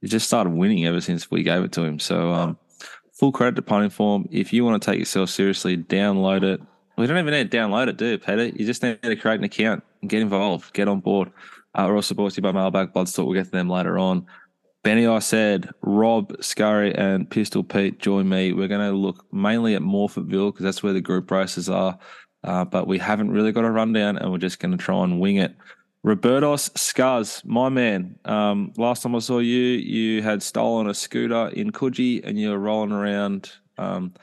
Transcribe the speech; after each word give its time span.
he 0.00 0.08
just 0.08 0.26
started 0.26 0.50
winning 0.50 0.86
ever 0.86 1.00
since 1.00 1.30
we 1.30 1.42
gave 1.42 1.62
it 1.62 1.72
to 1.72 1.82
him. 1.82 1.98
So 1.98 2.32
um, 2.32 2.58
full 3.12 3.32
credit 3.32 3.56
to 3.56 3.62
punting 3.62 3.90
form. 3.90 4.28
If 4.30 4.52
you 4.52 4.64
want 4.64 4.82
to 4.82 4.90
take 4.90 4.98
yourself 4.98 5.30
seriously, 5.30 5.76
download 5.76 6.42
it. 6.42 6.60
We 6.96 7.06
don't 7.06 7.18
even 7.18 7.32
need 7.32 7.50
to 7.50 7.56
download 7.56 7.88
it, 7.88 7.96
do 7.96 8.06
you, 8.06 8.18
Peter? 8.18 8.46
You 8.46 8.66
just 8.66 8.82
need 8.82 9.00
to 9.02 9.16
create 9.16 9.38
an 9.38 9.44
account 9.44 9.82
and 10.00 10.10
get 10.10 10.22
involved, 10.22 10.72
get 10.72 10.88
on 10.88 11.00
board. 11.00 11.30
Uh, 11.74 11.86
we're 11.88 11.96
also 11.96 12.14
brought 12.14 12.32
to 12.32 12.36
you 12.36 12.42
by 12.42 12.52
Mailbag 12.52 12.92
Bloodstock. 12.92 13.24
We'll 13.24 13.34
get 13.34 13.44
to 13.44 13.50
them 13.50 13.70
later 13.70 13.98
on. 13.98 14.26
Benny, 14.82 15.20
Said, 15.20 15.70
Rob, 15.82 16.42
Scurry, 16.42 16.94
and 16.94 17.28
Pistol 17.30 17.62
Pete 17.62 17.98
join 17.98 18.28
me. 18.28 18.52
We're 18.52 18.68
going 18.68 18.90
to 18.90 18.96
look 18.96 19.24
mainly 19.32 19.74
at 19.74 19.82
Morphettville 19.82 20.52
because 20.52 20.64
that's 20.64 20.82
where 20.82 20.94
the 20.94 21.02
group 21.02 21.30
races 21.30 21.68
are. 21.68 21.98
Uh, 22.42 22.64
but 22.64 22.86
we 22.86 22.98
haven't 22.98 23.30
really 23.30 23.52
got 23.52 23.66
a 23.66 23.70
rundown 23.70 24.16
and 24.16 24.32
we're 24.32 24.38
just 24.38 24.58
going 24.58 24.72
to 24.72 24.82
try 24.82 25.04
and 25.04 25.20
wing 25.20 25.36
it. 25.36 25.54
Robertos 26.04 26.70
Scuzz, 26.70 27.44
my 27.44 27.68
man. 27.68 28.18
Um, 28.24 28.72
last 28.78 29.02
time 29.02 29.14
I 29.14 29.18
saw 29.18 29.38
you, 29.38 29.58
you 29.58 30.22
had 30.22 30.42
stolen 30.42 30.88
a 30.88 30.94
scooter 30.94 31.48
in 31.48 31.72
Coogee 31.72 32.22
and 32.24 32.38
you 32.38 32.50
were 32.50 32.58
rolling 32.58 32.92
around. 32.92 33.52
Um, 33.76 34.14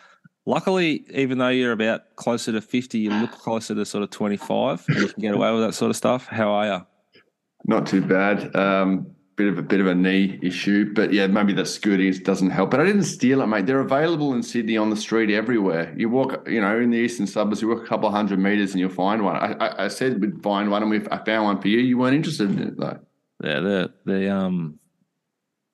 luckily, 0.47 1.05
even 1.11 1.37
though 1.37 1.49
you're 1.49 1.73
about 1.73 2.15
closer 2.15 2.51
to 2.51 2.61
50, 2.61 2.97
you 2.97 3.11
look 3.11 3.31
closer 3.31 3.75
to 3.75 3.85
sort 3.85 4.03
of 4.03 4.09
25 4.09 4.85
and 4.87 4.97
you 4.97 5.07
can 5.09 5.21
get 5.21 5.35
away 5.35 5.51
with 5.51 5.61
that 5.61 5.73
sort 5.73 5.91
of 5.91 5.95
stuff. 5.95 6.25
How 6.25 6.49
are 6.49 6.65
you? 6.65 7.21
Not 7.65 7.85
too 7.85 8.01
bad. 8.01 8.55
Um, 8.55 9.11
bit 9.37 9.47
of 9.47 9.57
a 9.59 9.61
bit 9.61 9.79
of 9.79 9.85
a 9.85 9.93
knee 9.93 10.39
issue, 10.41 10.91
but 10.93 11.13
yeah, 11.13 11.27
maybe 11.27 11.53
the 11.53 11.61
scooties 11.61 12.21
doesn't 12.21 12.49
help. 12.49 12.71
But 12.71 12.79
I 12.79 12.85
didn't 12.85 13.03
steal 13.03 13.41
it, 13.41 13.47
mate. 13.47 13.67
They're 13.67 13.79
available 13.79 14.33
in 14.33 14.41
Sydney 14.41 14.77
on 14.77 14.89
the 14.89 14.95
street 14.95 15.29
everywhere. 15.29 15.93
You 15.95 16.09
walk, 16.09 16.47
you 16.49 16.59
know, 16.59 16.77
in 16.79 16.89
the 16.89 16.97
eastern 16.97 17.27
suburbs, 17.27 17.61
you 17.61 17.67
walk 17.69 17.83
a 17.83 17.87
couple 17.87 18.07
of 18.07 18.15
hundred 18.15 18.39
meters 18.39 18.71
and 18.71 18.79
you'll 18.79 18.89
find 18.89 19.23
one. 19.23 19.35
I, 19.35 19.85
I, 19.85 19.87
Said 19.87 20.19
we'd 20.19 20.41
find 20.41 20.71
one, 20.71 20.81
and 20.81 20.89
we 20.89 21.01
I 21.11 21.23
found 21.23 21.45
one 21.45 21.61
for 21.61 21.67
you. 21.67 21.79
You 21.79 21.99
weren't 21.99 22.15
interested 22.15 22.49
in 22.49 22.59
it 22.59 22.77
though. 22.77 22.99
Yeah, 23.43 23.59
the 23.59 23.93
the 24.05 24.33
um 24.33 24.79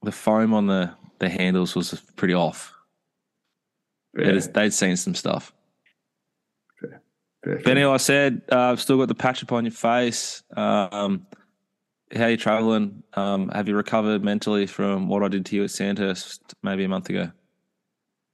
the 0.03 0.11
foam 0.11 0.53
on 0.53 0.67
the 0.67 0.93
the 1.19 1.29
handles 1.29 1.73
was 1.73 1.93
pretty 2.17 2.33
off. 2.33 2.73
Yeah. 4.17 4.33
They'd, 4.33 4.53
they'd 4.53 4.73
seen 4.73 4.97
some 4.97 5.15
stuff. 5.15 5.53
Fair. 6.81 7.01
Fair. 7.43 7.59
Benny, 7.59 7.83
I 7.83 7.97
said, 7.97 8.41
uh, 8.51 8.71
I've 8.71 8.81
still 8.81 8.97
got 8.97 9.07
the 9.07 9.15
patch 9.15 9.41
upon 9.41 9.63
your 9.63 9.71
face. 9.71 10.43
Um, 10.55 11.25
how 12.15 12.25
are 12.25 12.29
you 12.29 12.37
traveling? 12.37 13.03
Um, 13.13 13.49
have 13.49 13.67
you 13.67 13.75
recovered 13.75 14.23
mentally 14.23 14.67
from 14.67 15.07
what 15.07 15.23
I 15.23 15.27
did 15.27 15.45
to 15.47 15.55
you 15.55 15.63
at 15.63 15.71
Sandhurst 15.71 16.39
maybe 16.61 16.83
a 16.83 16.89
month 16.89 17.09
ago? 17.09 17.31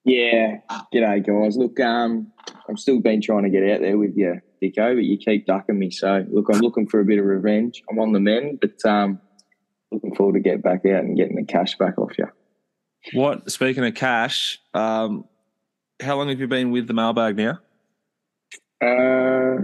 Yeah, 0.05 0.57
g'day 0.93 1.25
guys. 1.25 1.57
Look, 1.57 1.79
um, 1.79 2.31
I'm 2.67 2.77
still 2.77 2.99
been 2.99 3.21
trying 3.21 3.43
to 3.43 3.49
get 3.49 3.69
out 3.69 3.81
there 3.81 3.97
with 3.97 4.15
you, 4.15 4.39
Dico, 4.61 4.95
but 4.95 5.03
you 5.03 5.17
keep 5.17 5.45
ducking 5.45 5.77
me. 5.77 5.91
So 5.91 6.25
look, 6.29 6.47
I'm 6.51 6.61
looking 6.61 6.87
for 6.87 6.99
a 6.99 7.05
bit 7.05 7.19
of 7.19 7.25
revenge. 7.25 7.83
I'm 7.89 7.99
on 7.99 8.13
the 8.13 8.19
mend, 8.19 8.59
but 8.61 8.89
um, 8.89 9.19
looking 9.91 10.15
forward 10.15 10.33
to 10.33 10.39
get 10.39 10.63
back 10.63 10.85
out 10.85 11.03
and 11.03 11.17
getting 11.17 11.35
the 11.35 11.45
cash 11.45 11.77
back 11.77 11.97
off 11.97 12.17
you. 12.17 12.27
What? 13.13 13.51
Speaking 13.51 13.85
of 13.85 13.93
cash, 13.93 14.59
um, 14.73 15.25
how 16.01 16.17
long 16.17 16.29
have 16.29 16.39
you 16.39 16.47
been 16.47 16.71
with 16.71 16.87
the 16.87 16.93
mailbag 16.93 17.37
now? 17.37 17.59
Uh, 18.81 19.57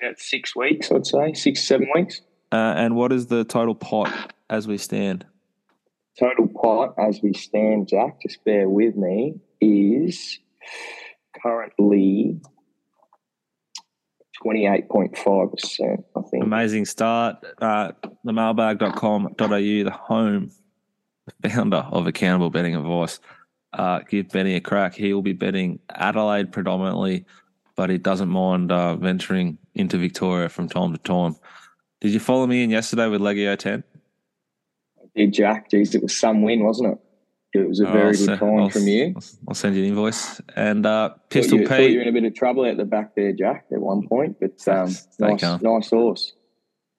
about 0.00 0.18
six 0.18 0.54
weeks, 0.54 0.90
I'd 0.90 1.06
say, 1.06 1.32
six 1.34 1.64
seven 1.64 1.88
weeks. 1.94 2.20
Uh, 2.52 2.74
and 2.76 2.96
what 2.96 3.12
is 3.12 3.26
the 3.26 3.44
total 3.44 3.74
pot 3.74 4.32
as 4.48 4.66
we 4.66 4.78
stand? 4.78 5.24
Total 6.18 6.48
pot 6.48 6.94
as 6.98 7.20
we 7.22 7.32
stand, 7.32 7.88
Jack, 7.88 8.20
just 8.22 8.44
bear 8.44 8.68
with 8.68 8.96
me, 8.96 9.34
is 9.60 10.38
currently 11.42 12.40
28.5%, 14.44 16.04
I 16.16 16.20
think. 16.22 16.44
Amazing 16.44 16.84
start. 16.86 17.36
Uh, 17.60 17.92
themailbag.com.au, 18.26 19.84
the 19.84 19.90
home, 19.90 20.50
the 21.40 21.48
founder 21.48 21.86
of 21.90 22.06
Accountable 22.06 22.50
Betting 22.50 22.74
Advice. 22.74 23.20
Uh, 23.72 24.00
give 24.00 24.30
Benny 24.30 24.56
a 24.56 24.60
crack. 24.60 24.94
He 24.94 25.12
will 25.12 25.22
be 25.22 25.32
betting 25.32 25.78
Adelaide 25.90 26.50
predominantly, 26.50 27.24
but 27.76 27.88
he 27.88 27.98
doesn't 27.98 28.28
mind 28.28 28.72
uh, 28.72 28.96
venturing 28.96 29.58
into 29.74 29.96
Victoria 29.96 30.48
from 30.48 30.68
time 30.68 30.92
to 30.92 30.98
time. 30.98 31.36
Did 32.00 32.12
you 32.12 32.20
follow 32.20 32.46
me 32.46 32.62
in 32.62 32.70
yesterday 32.70 33.08
with 33.08 33.20
Legio 33.20 33.58
10? 33.58 33.84
I 34.98 35.04
did, 35.14 35.34
Jack. 35.34 35.70
Jeez, 35.70 35.94
it 35.94 36.02
was 36.02 36.18
some 36.18 36.42
win, 36.42 36.64
wasn't 36.64 36.94
it? 36.94 36.98
It 37.52 37.68
was 37.68 37.80
a 37.80 37.84
very 37.84 38.16
I'll 38.16 38.26
good 38.26 38.38
find 38.38 38.72
from 38.72 38.86
you. 38.86 39.14
I'll 39.48 39.54
send 39.54 39.74
you 39.74 39.82
an 39.82 39.88
invoice. 39.88 40.40
And 40.54 40.86
uh, 40.86 41.10
Pistol 41.30 41.58
Pete. 41.58 41.68
Thought 41.68 41.90
you 41.90 41.96
were 41.96 42.02
in 42.02 42.08
a 42.08 42.12
bit 42.12 42.24
of 42.24 42.34
trouble 42.34 42.64
at 42.64 42.76
the 42.76 42.84
back 42.84 43.16
there, 43.16 43.32
Jack, 43.32 43.66
at 43.72 43.80
one 43.80 44.06
point. 44.06 44.36
But 44.40 44.66
um, 44.68 44.94
nice, 45.18 45.42
nice 45.42 45.90
horse. 45.90 46.32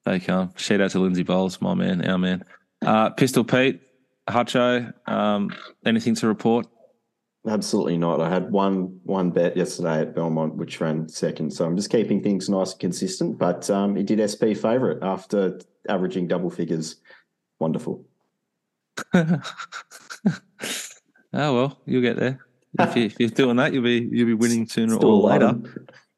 They 0.04 0.20
come. 0.20 0.52
Shout 0.56 0.80
out 0.80 0.90
to 0.90 0.98
Lindsay 0.98 1.22
Bowles, 1.22 1.60
my 1.60 1.74
man, 1.74 2.06
our 2.06 2.18
man. 2.18 2.44
Uh, 2.84 3.10
Pistol 3.10 3.44
Pete, 3.44 3.80
Hutcho, 4.28 4.92
um, 5.08 5.54
anything 5.86 6.14
to 6.16 6.26
report? 6.26 6.66
Absolutely 7.48 7.98
not. 7.98 8.20
I 8.20 8.28
had 8.28 8.52
one 8.52 9.00
one 9.02 9.30
bet 9.30 9.56
yesterday 9.56 10.02
at 10.02 10.14
Belmont, 10.14 10.54
which 10.54 10.80
ran 10.80 11.08
second. 11.08 11.52
So 11.52 11.64
I'm 11.64 11.76
just 11.76 11.90
keeping 11.90 12.22
things 12.22 12.48
nice 12.48 12.70
and 12.72 12.80
consistent. 12.80 13.36
But 13.36 13.68
um, 13.68 13.96
it 13.96 14.06
did 14.06 14.20
SP 14.22 14.54
favourite 14.54 15.02
after 15.02 15.58
averaging 15.88 16.28
double 16.28 16.50
figures. 16.50 16.96
Wonderful. 17.58 18.04
oh 19.14 19.40
well, 21.32 21.80
you'll 21.84 22.02
get 22.02 22.16
there. 22.16 22.46
If, 22.78 22.96
you, 22.96 23.04
if 23.06 23.16
you're 23.18 23.28
doing 23.28 23.56
that, 23.56 23.72
you'll 23.72 23.82
be 23.82 24.08
you'll 24.10 24.28
be 24.28 24.34
winning 24.34 24.68
sooner 24.68 24.94
Still 24.94 25.26
or 25.26 25.30
later. 25.30 25.60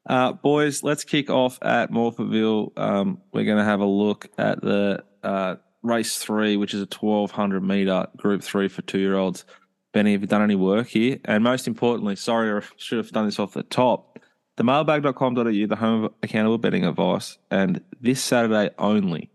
Uh, 0.07 0.33
boys, 0.33 0.83
let's 0.83 1.05
kick 1.05 1.31
off 1.31 1.59
at 1.63 1.91
Morphettville. 1.91 2.79
Um, 2.79 3.23
we're 3.33 3.45
going 3.45 3.57
to 3.57 3.65
have 3.65 3.81
a 3.81 3.87
look 3.87 4.29
at 4.37 4.61
the 4.61 5.03
uh, 5.23 5.57
race 5.83 6.19
three, 6.19 6.59
which 6.59 6.75
is 6.75 6.81
a 6.81 6.89
1200 6.99 7.63
meter 7.63 8.07
group 8.17 8.43
three 8.43 8.69
for 8.69 8.83
two 8.83 8.99
year 8.99 9.17
olds. 9.17 9.47
Benny, 9.95 10.11
have 10.11 10.23
you 10.23 10.27
done 10.27 10.43
any 10.43 10.57
work 10.57 10.89
here? 10.89 11.21
And 11.25 11.45
most 11.45 11.69
importantly, 11.69 12.17
sorry, 12.17 12.51
I 12.51 12.67
should 12.77 12.99
have 12.99 13.13
done 13.13 13.27
this 13.27 13.39
off 13.39 13.55
the 13.55 13.63
top. 13.63 14.19
The 14.57 14.65
mailbag.com.au, 14.65 15.67
the 15.67 15.77
home 15.77 16.05
of 16.05 16.13
accountable 16.21 16.59
betting 16.59 16.85
advice, 16.85 17.39
and 17.49 17.81
this 18.01 18.21
Saturday 18.21 18.71
only, 18.77 19.31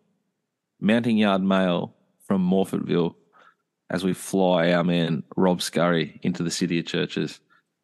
Mounting 0.81 1.17
Yard 1.17 1.41
Mail 1.41 1.95
from 2.27 2.45
Morphettville 2.45 3.15
as 3.89 4.03
we 4.03 4.13
fly 4.13 4.73
our 4.73 4.83
man 4.83 5.23
Rob 5.37 5.61
Scurry 5.61 6.19
into 6.23 6.43
the 6.43 6.51
city 6.51 6.77
of 6.77 6.85
churches. 6.85 7.39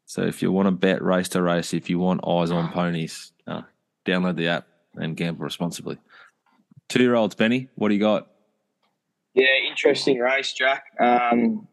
So 0.05 0.23
if 0.23 0.41
you 0.41 0.51
want 0.51 0.67
to 0.67 0.71
bet 0.71 1.01
race 1.01 1.29
to 1.29 1.41
race, 1.41 1.73
if 1.73 1.89
you 1.89 1.97
want 1.97 2.27
eyes 2.27 2.51
on 2.51 2.71
ponies, 2.73 3.31
uh, 3.47 3.61
download 4.05 4.35
the 4.35 4.49
app 4.49 4.67
and 4.95 5.15
gamble 5.15 5.45
responsibly. 5.45 5.97
Two 6.89 7.01
year 7.01 7.15
olds, 7.15 7.35
Benny, 7.35 7.69
what 7.75 7.87
do 7.87 7.95
you 7.95 8.01
got? 8.01 8.27
Yeah, 9.33 9.47
interesting 9.69 10.19
race, 10.19 10.53
Jack. 10.53 10.83
Um, 10.99 11.67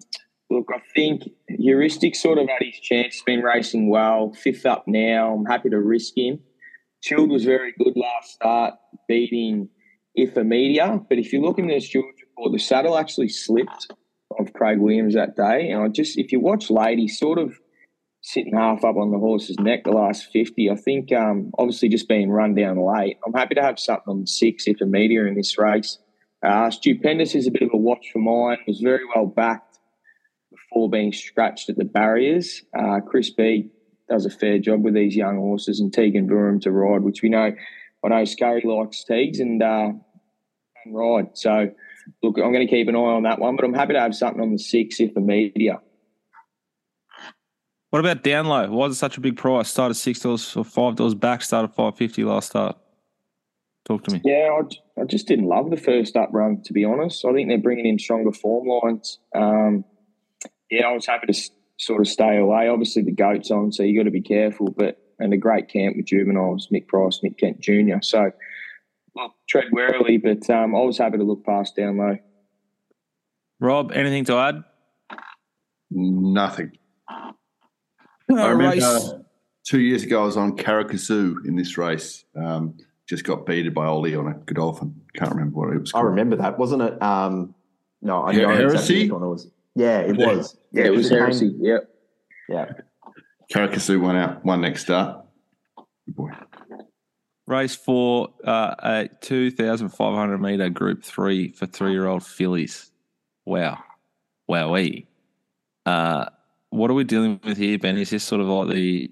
Look, 0.52 0.68
I 0.70 0.82
think 0.94 1.22
Heuristic 1.48 2.14
sort 2.14 2.36
of 2.36 2.46
had 2.46 2.58
his 2.60 2.78
chance. 2.78 3.14
He's 3.14 3.22
been 3.22 3.40
racing 3.40 3.88
well. 3.88 4.34
Fifth 4.34 4.66
up 4.66 4.84
now. 4.86 5.34
I'm 5.34 5.46
happy 5.46 5.70
to 5.70 5.80
risk 5.80 6.12
him. 6.14 6.40
Chilled 7.00 7.30
was 7.30 7.46
very 7.46 7.72
good 7.78 7.94
last 7.96 8.34
start, 8.34 8.74
beating 9.08 9.70
Ifamedia. 10.18 11.06
But 11.08 11.18
if 11.18 11.32
you 11.32 11.40
look 11.40 11.58
in 11.58 11.68
the 11.68 11.80
stewards 11.80 12.18
report, 12.20 12.52
the 12.52 12.58
saddle 12.58 12.98
actually 12.98 13.30
slipped 13.30 13.92
of 14.38 14.52
Craig 14.52 14.78
Williams 14.78 15.14
that 15.14 15.36
day. 15.36 15.70
And 15.70 15.82
I 15.82 15.88
just, 15.88 16.18
if 16.18 16.32
you 16.32 16.40
watch 16.40 16.68
Lady, 16.68 17.08
sort 17.08 17.38
of 17.38 17.58
sitting 18.20 18.54
half 18.54 18.84
up 18.84 18.96
on 18.96 19.10
the 19.10 19.18
horse's 19.18 19.58
neck 19.58 19.84
the 19.84 19.90
last 19.90 20.30
50. 20.34 20.70
I 20.70 20.76
think 20.76 21.12
um, 21.12 21.50
obviously 21.58 21.88
just 21.88 22.08
being 22.08 22.30
run 22.30 22.54
down 22.54 22.76
late. 22.76 23.16
I'm 23.26 23.32
happy 23.32 23.54
to 23.54 23.62
have 23.62 23.78
something 23.78 24.04
on 24.06 24.26
six 24.26 24.66
Ifamedia 24.66 25.26
in 25.26 25.34
this 25.34 25.56
race. 25.56 25.98
Uh, 26.42 26.70
Stupendous 26.70 27.34
is 27.34 27.46
a 27.46 27.50
bit 27.50 27.62
of 27.62 27.70
a 27.72 27.78
watch 27.78 28.10
for 28.12 28.18
mine. 28.18 28.58
Was 28.66 28.80
very 28.80 29.04
well 29.14 29.26
backed 29.26 29.71
before 30.72 30.88
being 30.88 31.12
scratched 31.12 31.68
at 31.68 31.76
the 31.76 31.84
barriers. 31.84 32.62
Uh, 32.78 33.00
Chris 33.00 33.30
B 33.30 33.68
does 34.08 34.24
a 34.24 34.30
fair 34.30 34.58
job 34.58 34.82
with 34.82 34.94
these 34.94 35.14
young 35.14 35.36
horses 35.36 35.80
and 35.80 35.92
Tegan 35.92 36.26
Durham 36.26 36.60
to 36.60 36.70
ride, 36.70 37.02
which 37.02 37.22
we 37.22 37.28
know, 37.28 37.52
I 38.04 38.08
know 38.08 38.24
Scurry 38.24 38.62
likes 38.64 39.04
Teagues 39.04 39.40
and, 39.40 39.62
uh, 39.62 39.92
and 40.84 40.94
ride. 40.94 41.36
So, 41.36 41.70
look, 42.22 42.38
I'm 42.38 42.52
going 42.52 42.66
to 42.66 42.70
keep 42.70 42.88
an 42.88 42.96
eye 42.96 42.98
on 42.98 43.24
that 43.24 43.38
one, 43.38 43.56
but 43.56 43.64
I'm 43.64 43.74
happy 43.74 43.92
to 43.92 44.00
have 44.00 44.14
something 44.14 44.42
on 44.42 44.52
the 44.52 44.58
six 44.58 44.98
if 44.98 45.14
the 45.14 45.20
media. 45.20 45.80
What 47.90 48.00
about 48.00 48.24
down 48.24 48.46
low? 48.46 48.70
Why 48.70 48.86
is 48.86 48.94
it 48.94 48.98
such 48.98 49.18
a 49.18 49.20
big 49.20 49.36
price? 49.36 49.68
Started 49.68 49.94
six 49.94 50.20
dollars 50.20 50.56
or 50.56 50.64
five 50.64 50.96
dollars 50.96 51.14
back. 51.14 51.42
Started 51.42 51.74
five 51.74 51.94
fifty 51.94 52.24
last 52.24 52.48
start. 52.48 52.78
Talk 53.84 54.04
to 54.04 54.14
me. 54.14 54.22
Yeah, 54.24 54.48
I, 54.48 55.02
I, 55.02 55.04
just 55.04 55.28
didn't 55.28 55.44
love 55.44 55.68
the 55.68 55.76
first 55.76 56.16
up 56.16 56.30
run 56.32 56.62
to 56.64 56.72
be 56.72 56.86
honest. 56.86 57.22
I 57.26 57.34
think 57.34 57.48
they're 57.48 57.58
bringing 57.58 57.84
in 57.84 57.98
stronger 57.98 58.32
form 58.32 58.66
lines. 58.66 59.18
Um, 59.34 59.84
yeah, 60.72 60.86
I 60.88 60.92
was 60.92 61.04
happy 61.06 61.26
to 61.30 61.50
sort 61.76 62.00
of 62.00 62.08
stay 62.08 62.38
away. 62.38 62.66
Obviously, 62.68 63.02
the 63.02 63.12
goat's 63.12 63.50
on, 63.50 63.70
so 63.72 63.82
you 63.82 63.96
got 63.98 64.04
to 64.04 64.10
be 64.10 64.22
careful. 64.22 64.70
But 64.70 64.98
and 65.18 65.32
a 65.34 65.36
great 65.36 65.68
camp 65.68 65.96
with 65.96 66.06
juveniles, 66.06 66.68
Mick 66.72 66.88
Price, 66.88 67.20
Nick 67.22 67.36
Kent 67.38 67.60
Jr. 67.60 68.00
So 68.00 68.30
well, 69.14 69.34
tread 69.48 69.66
warily, 69.70 70.16
but 70.16 70.48
um, 70.48 70.74
I 70.74 70.80
was 70.80 70.96
happy 70.96 71.18
to 71.18 71.24
look 71.24 71.44
past 71.44 71.76
down 71.76 71.98
low. 71.98 72.16
Rob, 73.60 73.92
anything 73.92 74.24
to 74.24 74.36
add? 74.36 74.64
Nothing. 75.90 76.72
I 77.08 77.32
Uh, 78.30 78.48
remember 78.48 78.76
race. 78.76 79.10
two 79.64 79.80
years 79.80 80.02
ago 80.04 80.22
I 80.22 80.24
was 80.24 80.38
on 80.38 80.56
Caracasoo 80.56 81.36
in 81.46 81.54
this 81.54 81.76
race. 81.76 82.24
Um, 82.34 82.78
just 83.06 83.24
got 83.24 83.44
beaten 83.44 83.74
by 83.74 83.84
Ollie 83.84 84.16
on 84.16 84.26
a 84.26 84.34
Godolphin. 84.46 84.94
Can't 85.14 85.30
remember 85.30 85.58
what 85.58 85.74
it 85.76 85.80
was 85.80 85.92
I 85.94 86.00
remember 86.00 86.36
that, 86.36 86.58
wasn't 86.58 86.82
it? 86.82 87.00
Um, 87.02 87.54
no, 88.00 88.22
I 88.22 88.32
Yeah, 88.32 88.42
know 88.46 88.50
exactly 88.54 88.62
Heresy? 88.64 89.02
which 89.02 89.12
one 89.12 89.22
it 89.22 89.26
was. 89.28 89.50
Yeah, 89.74 90.00
it 90.00 90.18
Yeah. 90.18 90.26
was. 90.26 90.56
Yeah, 90.72 90.84
it 90.84 90.90
was 90.90 91.08
came- 91.08 91.18
heresy. 91.18 91.54
Yep. 91.58 91.88
Yeah, 92.48 92.72
Caracasoo 93.52 94.00
won 94.00 94.16
out, 94.16 94.44
one 94.44 94.60
next 94.60 94.82
start. 94.82 95.24
Good 96.06 96.16
boy. 96.16 96.30
Race 97.46 97.74
four, 97.74 98.28
uh, 98.44 98.74
a 98.78 99.08
2,500 99.20 100.38
meter 100.38 100.68
group 100.70 101.02
three 101.02 101.52
for 101.52 101.66
three 101.66 101.92
year 101.92 102.06
old 102.06 102.24
fillies. 102.24 102.90
Wow. 103.44 103.78
Wowee. 104.50 105.06
Uh, 105.86 106.26
what 106.70 106.90
are 106.90 106.94
we 106.94 107.04
dealing 107.04 107.40
with 107.44 107.56
here, 107.58 107.78
Ben? 107.78 107.96
Is 107.96 108.10
this 108.10 108.24
sort 108.24 108.40
of 108.40 108.46
like 108.48 108.68
the 108.74 109.10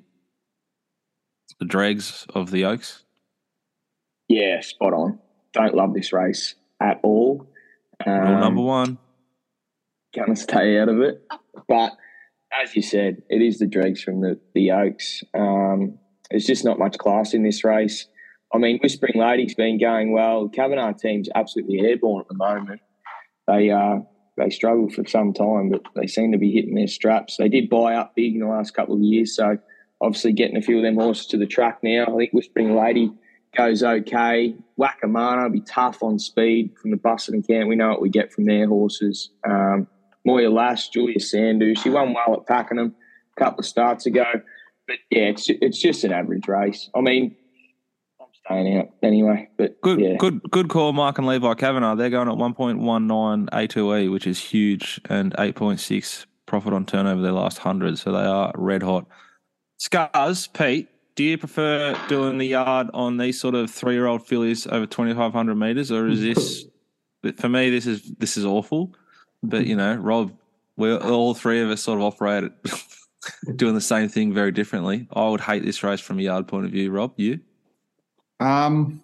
the 1.59 1.65
dregs 1.67 2.27
of 2.35 2.51
the 2.51 2.65
Oaks? 2.65 3.05
Yeah, 4.29 4.61
spot 4.61 4.93
on. 4.95 5.19
Don't 5.53 5.75
love 5.75 5.93
this 5.95 6.13
race 6.13 6.55
at 6.81 7.01
all. 7.03 7.47
Rule 8.07 8.17
Um, 8.17 8.41
number 8.41 8.63
one. 8.63 8.99
Gonna 10.15 10.37
stay 10.37 10.79
out 10.79 10.89
of 10.89 11.01
it. 11.01 11.23
But 11.69 11.93
as 12.63 12.75
you 12.75 12.83
said, 12.83 13.23
it 13.29 13.43
is 13.43 13.59
the 13.59 13.67
dregs 13.67 14.03
from 14.03 14.21
the, 14.21 14.39
the 14.55 14.73
Oaks. 14.73 15.23
Um, 15.35 15.99
there's 16.31 16.47
just 16.47 16.65
not 16.65 16.79
much 16.79 16.99
class 16.99 17.35
in 17.35 17.43
this 17.43 17.65
race. 17.65 18.07
I 18.53 18.59
mean, 18.59 18.79
Whispering 18.83 19.21
Lady's 19.21 19.55
been 19.55 19.79
going 19.79 20.13
well. 20.13 20.49
The 20.49 20.57
Kavanagh 20.57 20.95
team's 20.95 21.29
absolutely 21.35 21.81
airborne 21.81 22.23
at 22.23 22.29
the 22.29 22.35
moment. 22.35 22.81
They 23.47 23.71
uh, 23.71 23.99
they 24.37 24.51
struggled 24.51 24.95
for 24.95 25.07
some 25.07 25.33
time, 25.33 25.71
but 25.71 25.83
they 25.95 26.07
seem 26.07 26.33
to 26.33 26.39
be 26.39 26.51
hitting 26.51 26.75
their 26.75 26.89
straps. 26.89 27.37
They 27.37 27.49
did 27.49 27.69
buy 27.69 27.95
up 27.95 28.15
big 28.17 28.35
in 28.35 28.41
the 28.41 28.47
last 28.47 28.75
couple 28.75 28.95
of 28.95 29.03
years, 29.03 29.37
so 29.37 29.59
obviously 30.01 30.33
getting 30.33 30.57
a 30.57 30.63
few 30.63 30.79
of 30.79 30.83
them 30.83 30.97
horses 30.97 31.27
to 31.27 31.37
the 31.37 31.47
track 31.47 31.81
now. 31.83 32.05
I 32.09 32.17
think 32.17 32.33
Whispering 32.33 32.77
Lady 32.77 33.13
goes 33.57 33.83
okay. 33.83 34.55
Wackamana 34.79 35.45
will 35.45 35.51
be 35.51 35.61
tough 35.61 36.03
on 36.03 36.19
speed 36.19 36.73
from 36.81 36.91
the 36.91 36.97
Buston 36.97 37.43
camp. 37.43 37.69
We 37.69 37.77
know 37.77 37.91
what 37.91 38.03
we 38.03 38.09
get 38.09 38.33
from 38.33 38.45
their 38.45 38.67
horses. 38.67 39.31
Um, 39.49 39.87
Moya 40.25 40.51
Lass, 40.51 40.89
Julia 40.89 41.21
Sandu, 41.21 41.75
she 41.75 41.91
won 41.91 42.15
well 42.15 42.35
at 42.35 42.47
Pakenham 42.47 42.95
a 43.37 43.41
couple 43.41 43.61
of 43.61 43.67
starts 43.67 44.07
ago. 44.07 44.25
But 44.87 44.97
yeah, 45.11 45.25
it's 45.25 45.49
it's 45.49 45.81
just 45.81 46.05
an 46.05 46.13
average 46.13 46.49
race. 46.49 46.91
I 46.95 47.01
mean, 47.01 47.37
I'm 48.21 48.27
staying 48.45 48.79
out 48.79 48.89
anyway. 49.03 49.49
But 49.57 49.81
Good, 49.81 50.01
yeah, 50.01 50.17
good, 50.19 50.43
good 50.51 50.69
call, 50.69 50.93
Mark 50.93 51.19
and 51.19 51.27
Levi 51.27 51.55
Kavanagh. 51.55 51.95
They're 51.95 52.11
going 52.11 52.29
at 52.29 52.35
1.19 52.35 53.49
A2E, 53.51 54.11
which 54.11 54.27
is 54.27 54.41
huge, 54.41 55.01
and 55.09 55.33
8.6 55.35 56.27
profit 56.47 56.73
on 56.73 56.85
turnover 56.85 57.23
their 57.23 57.33
last 57.33 57.59
hundred. 57.59 57.99
So 57.99 58.13
they 58.13 58.19
are 58.25 58.53
red 58.57 58.83
hot. 58.83 59.07
Scars, 59.79 60.49
Pete, 60.49 60.89
do 61.15 61.25
you 61.25 61.39
prefer 61.39 61.97
doing 62.09 62.39
the 62.39 62.47
yard 62.47 62.89
on 62.93 63.17
these 63.17 63.41
sort 63.41 63.55
of 63.55 63.71
three 63.71 63.95
year 63.95 64.07
old 64.07 64.27
fillies 64.27 64.67
over 64.67 64.87
2,500 64.87 65.55
meters, 65.55 65.93
or 65.93 66.09
is 66.09 66.21
this, 66.21 66.65
for 67.37 67.49
me, 67.49 67.71
this 67.71 67.87
is 67.87 68.03
this 68.19 68.37
is 68.37 68.45
awful. 68.45 68.95
But 69.43 69.67
you 69.67 69.77
know, 69.77 69.95
Rob, 69.97 70.33
we 70.77 70.95
all 70.95 71.35
three 71.35 71.61
of 71.61 71.71
us 71.71 71.83
sort 71.83 71.99
of 71.99 72.05
operate 72.05 72.51
doing 73.57 73.75
the 73.75 73.81
same 73.81 74.09
thing 74.09 74.33
very 74.33 74.53
differently. 74.53 75.09
I 75.13 75.29
would 75.29 75.41
hate 75.41 75.65
this 75.65 75.83
race 75.83 76.01
from 76.01 76.19
a 76.19 76.23
yard 76.23 76.49
point 76.49 76.67
of 76.67 76.73
view. 76.73 76.91
Rob, 76.91 77.13
you? 77.17 77.41
Um, 78.41 79.03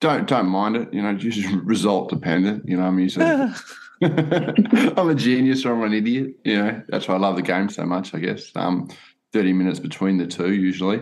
don't 0.00 0.26
don't 0.26 0.48
mind 0.48 0.76
it. 0.76 0.92
You 0.92 1.02
know, 1.02 1.14
just 1.14 1.48
result 1.64 2.10
dependent. 2.10 2.68
You 2.68 2.76
know, 2.76 2.84
I'm 2.84 2.98
using. 2.98 3.22
I'm 4.02 5.10
a 5.10 5.14
genius 5.14 5.64
or 5.64 5.74
I'm 5.74 5.82
an 5.84 5.92
idiot. 5.92 6.34
You 6.44 6.60
know, 6.60 6.82
that's 6.88 7.06
why 7.06 7.14
I 7.14 7.18
love 7.18 7.36
the 7.36 7.42
game 7.42 7.68
so 7.68 7.86
much. 7.86 8.14
I 8.14 8.18
guess. 8.18 8.50
Um, 8.56 8.88
thirty 9.32 9.52
minutes 9.52 9.78
between 9.78 10.18
the 10.18 10.26
two 10.26 10.52
usually, 10.52 11.00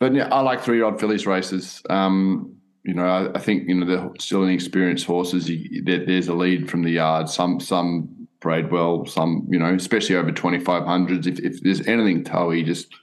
but 0.00 0.14
yeah, 0.14 0.28
I 0.32 0.40
like 0.40 0.62
three-year-old 0.62 0.98
fillies 0.98 1.26
races. 1.26 1.82
Um, 1.90 2.56
you 2.84 2.92
know, 2.92 3.06
I, 3.06 3.36
I 3.36 3.40
think 3.40 3.66
you 3.68 3.74
know 3.74 3.86
they're 3.86 4.10
still 4.18 4.44
inexperienced 4.44 5.06
horses. 5.06 5.48
You, 5.48 5.82
there, 5.82 6.04
there's 6.04 6.28
a 6.28 6.34
lead 6.34 6.70
from 6.70 6.82
the 6.82 6.90
yard. 6.90 7.28
Some 7.28 7.58
some 7.58 8.28
braid 8.40 8.70
well. 8.70 9.06
Some 9.06 9.46
you 9.50 9.58
know, 9.58 9.74
especially 9.74 10.16
over 10.16 10.30
twenty 10.30 10.60
five 10.60 10.84
hundreds. 10.84 11.26
If 11.26 11.38
if 11.40 11.62
there's 11.62 11.86
anything 11.86 12.24
toey, 12.24 12.62
just 12.62 12.94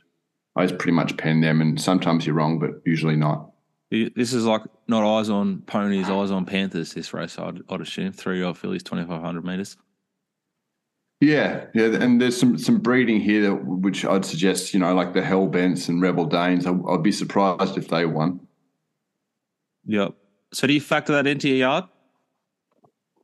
I 0.56 0.68
just 0.68 0.80
pretty 0.80 0.96
much 0.96 1.18
pen 1.18 1.42
them. 1.42 1.62
And 1.62 1.82
sometimes 1.82 2.26
you're 2.26 2.36
wrong, 2.36 2.60
but 2.60 2.72
usually 2.86 3.16
not. 3.16 3.50
This 3.90 4.34
is 4.34 4.46
like 4.46 4.62
not 4.88 5.04
eyes 5.04 5.30
on 5.30 5.62
ponies, 5.64 6.10
eyes 6.10 6.32
on 6.32 6.46
Panthers. 6.46 6.94
This 6.94 7.14
race, 7.14 7.38
I'd, 7.38 7.60
I'd 7.68 7.82
assume 7.82 8.14
three 8.14 8.38
year 8.38 8.46
old 8.46 8.58
fillies, 8.58 8.84
twenty 8.84 9.06
five 9.06 9.22
hundred 9.22 9.46
meters. 9.46 9.78
Yeah, 11.20 11.66
yeah, 11.74 11.86
and 11.86 12.22
there's 12.22 12.40
some 12.40 12.58
some 12.58 12.80
breeding 12.80 13.20
here 13.20 13.42
that, 13.42 13.66
which 13.66 14.06
I'd 14.06 14.26
suggest, 14.26 14.74
you 14.74 14.80
know, 14.80 14.94
like 14.94 15.14
the 15.14 15.22
Hellbents 15.22 15.90
and 15.90 16.02
Rebel 16.02 16.26
Danes. 16.26 16.66
I, 16.66 16.74
I'd 16.90 17.04
be 17.04 17.12
surprised 17.12 17.78
if 17.78 17.90
they 17.90 18.06
won. 18.06 18.40
Yep. 19.86 20.14
So 20.54 20.68
do 20.68 20.74
you 20.74 20.82
factor 20.82 21.14
that 21.14 21.28
into 21.28 21.48
your 21.48 21.58
yard? 21.58 21.86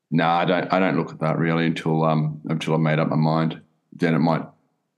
No, 0.10 0.26
I 0.26 0.46
don't. 0.46 0.72
I 0.74 0.80
don't 0.80 0.98
look 0.98 1.12
at 1.12 1.20
that 1.20 1.38
really 1.38 1.66
until 1.66 2.04
um 2.06 2.42
until 2.46 2.74
I 2.74 2.78
made 2.78 3.00
up 3.00 3.10
my 3.10 3.16
mind. 3.18 3.60
Then 3.94 4.14
it 4.16 4.20
might 4.20 4.44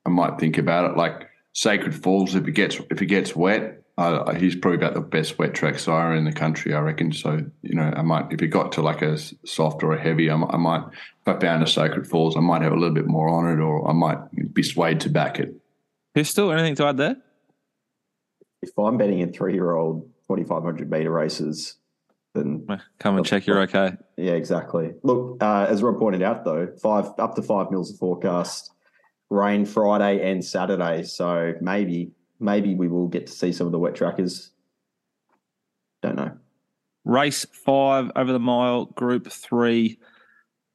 I 0.06 0.10
might 0.10 0.40
think 0.40 0.58
about 0.58 0.90
it. 0.92 0.98
Like 0.98 1.28
Sacred 1.54 1.96
Falls, 1.96 2.36
if 2.36 2.48
it 2.48 2.52
gets 2.52 2.80
if 2.92 3.02
it 3.02 3.08
gets 3.08 3.36
wet, 3.36 3.82
uh, 3.98 4.34
he's 4.36 4.56
probably 4.56 4.78
about 4.78 4.94
the 4.94 5.02
best 5.02 5.40
wet 5.40 5.56
track 5.56 5.80
sire 5.80 6.14
in 6.14 6.26
the 6.26 6.32
country, 6.32 6.74
I 6.76 6.80
reckon. 6.80 7.12
So 7.12 7.44
you 7.64 7.74
know, 7.76 7.92
I 7.96 8.04
might 8.04 8.32
if 8.32 8.42
it 8.44 8.48
got 8.50 8.72
to 8.74 8.82
like 8.84 9.02
a 9.02 9.14
s- 9.14 9.34
soft 9.46 9.82
or 9.82 9.94
a 9.94 10.00
heavy, 10.02 10.30
I, 10.30 10.36
might- 10.36 10.54
I 10.54 10.58
might 10.58 10.84
if 10.92 11.28
I 11.28 11.40
found 11.40 11.64
a 11.64 11.68
Sacred 11.68 12.06
Falls, 12.08 12.38
I 12.38 12.42
might 12.42 12.62
have 12.62 12.72
a 12.74 12.78
little 12.78 12.94
bit 12.94 13.08
more 13.08 13.30
on 13.30 13.48
it, 13.52 13.60
or 13.62 13.90
I 13.90 13.94
might 13.94 14.54
be 14.54 14.62
swayed 14.62 15.00
to 15.02 15.10
back 15.10 15.40
it. 15.40 15.56
Pistol, 16.14 16.52
anything 16.52 16.76
to 16.76 16.86
add 16.86 16.98
there? 16.98 17.16
if 18.62 18.78
I'm 18.78 18.98
betting 18.98 19.24
a 19.24 19.28
three-year-old 19.28 20.08
2,500 20.30 20.92
meter 20.92 21.12
races, 21.12 21.76
then 22.36 22.68
Come 23.00 23.18
and 23.18 23.26
check 23.26 23.48
you're 23.48 23.62
okay. 23.62 23.94
yeah, 24.16 24.34
exactly. 24.34 24.92
Look, 25.02 25.42
uh, 25.42 25.66
as 25.68 25.82
Rob 25.82 25.98
pointed 25.98 26.22
out, 26.22 26.46
though, 26.46 26.68
five 26.82 27.08
up 27.18 27.36
to 27.36 27.42
five 27.42 27.72
mils 27.72 27.92
of 27.92 27.98
forecast, 27.98 28.72
rain 29.32 29.66
Friday 29.66 30.30
and 30.32 30.46
Saturday. 30.46 31.04
So 31.04 31.54
maybe, 31.62 32.12
maybe 32.40 32.76
we 32.76 32.88
will 32.88 33.08
get 33.08 33.26
to 33.28 33.34
see 33.34 33.52
some 33.52 33.66
of 33.66 33.72
the 33.72 33.80
wet 33.80 33.96
trackers. 33.96 34.52
Don't 36.04 36.16
know. 36.16 36.32
Race 37.06 37.46
five 37.52 38.12
over 38.16 38.32
the 38.32 38.40
mile, 38.40 38.86
group 38.86 39.32
three, 39.32 39.98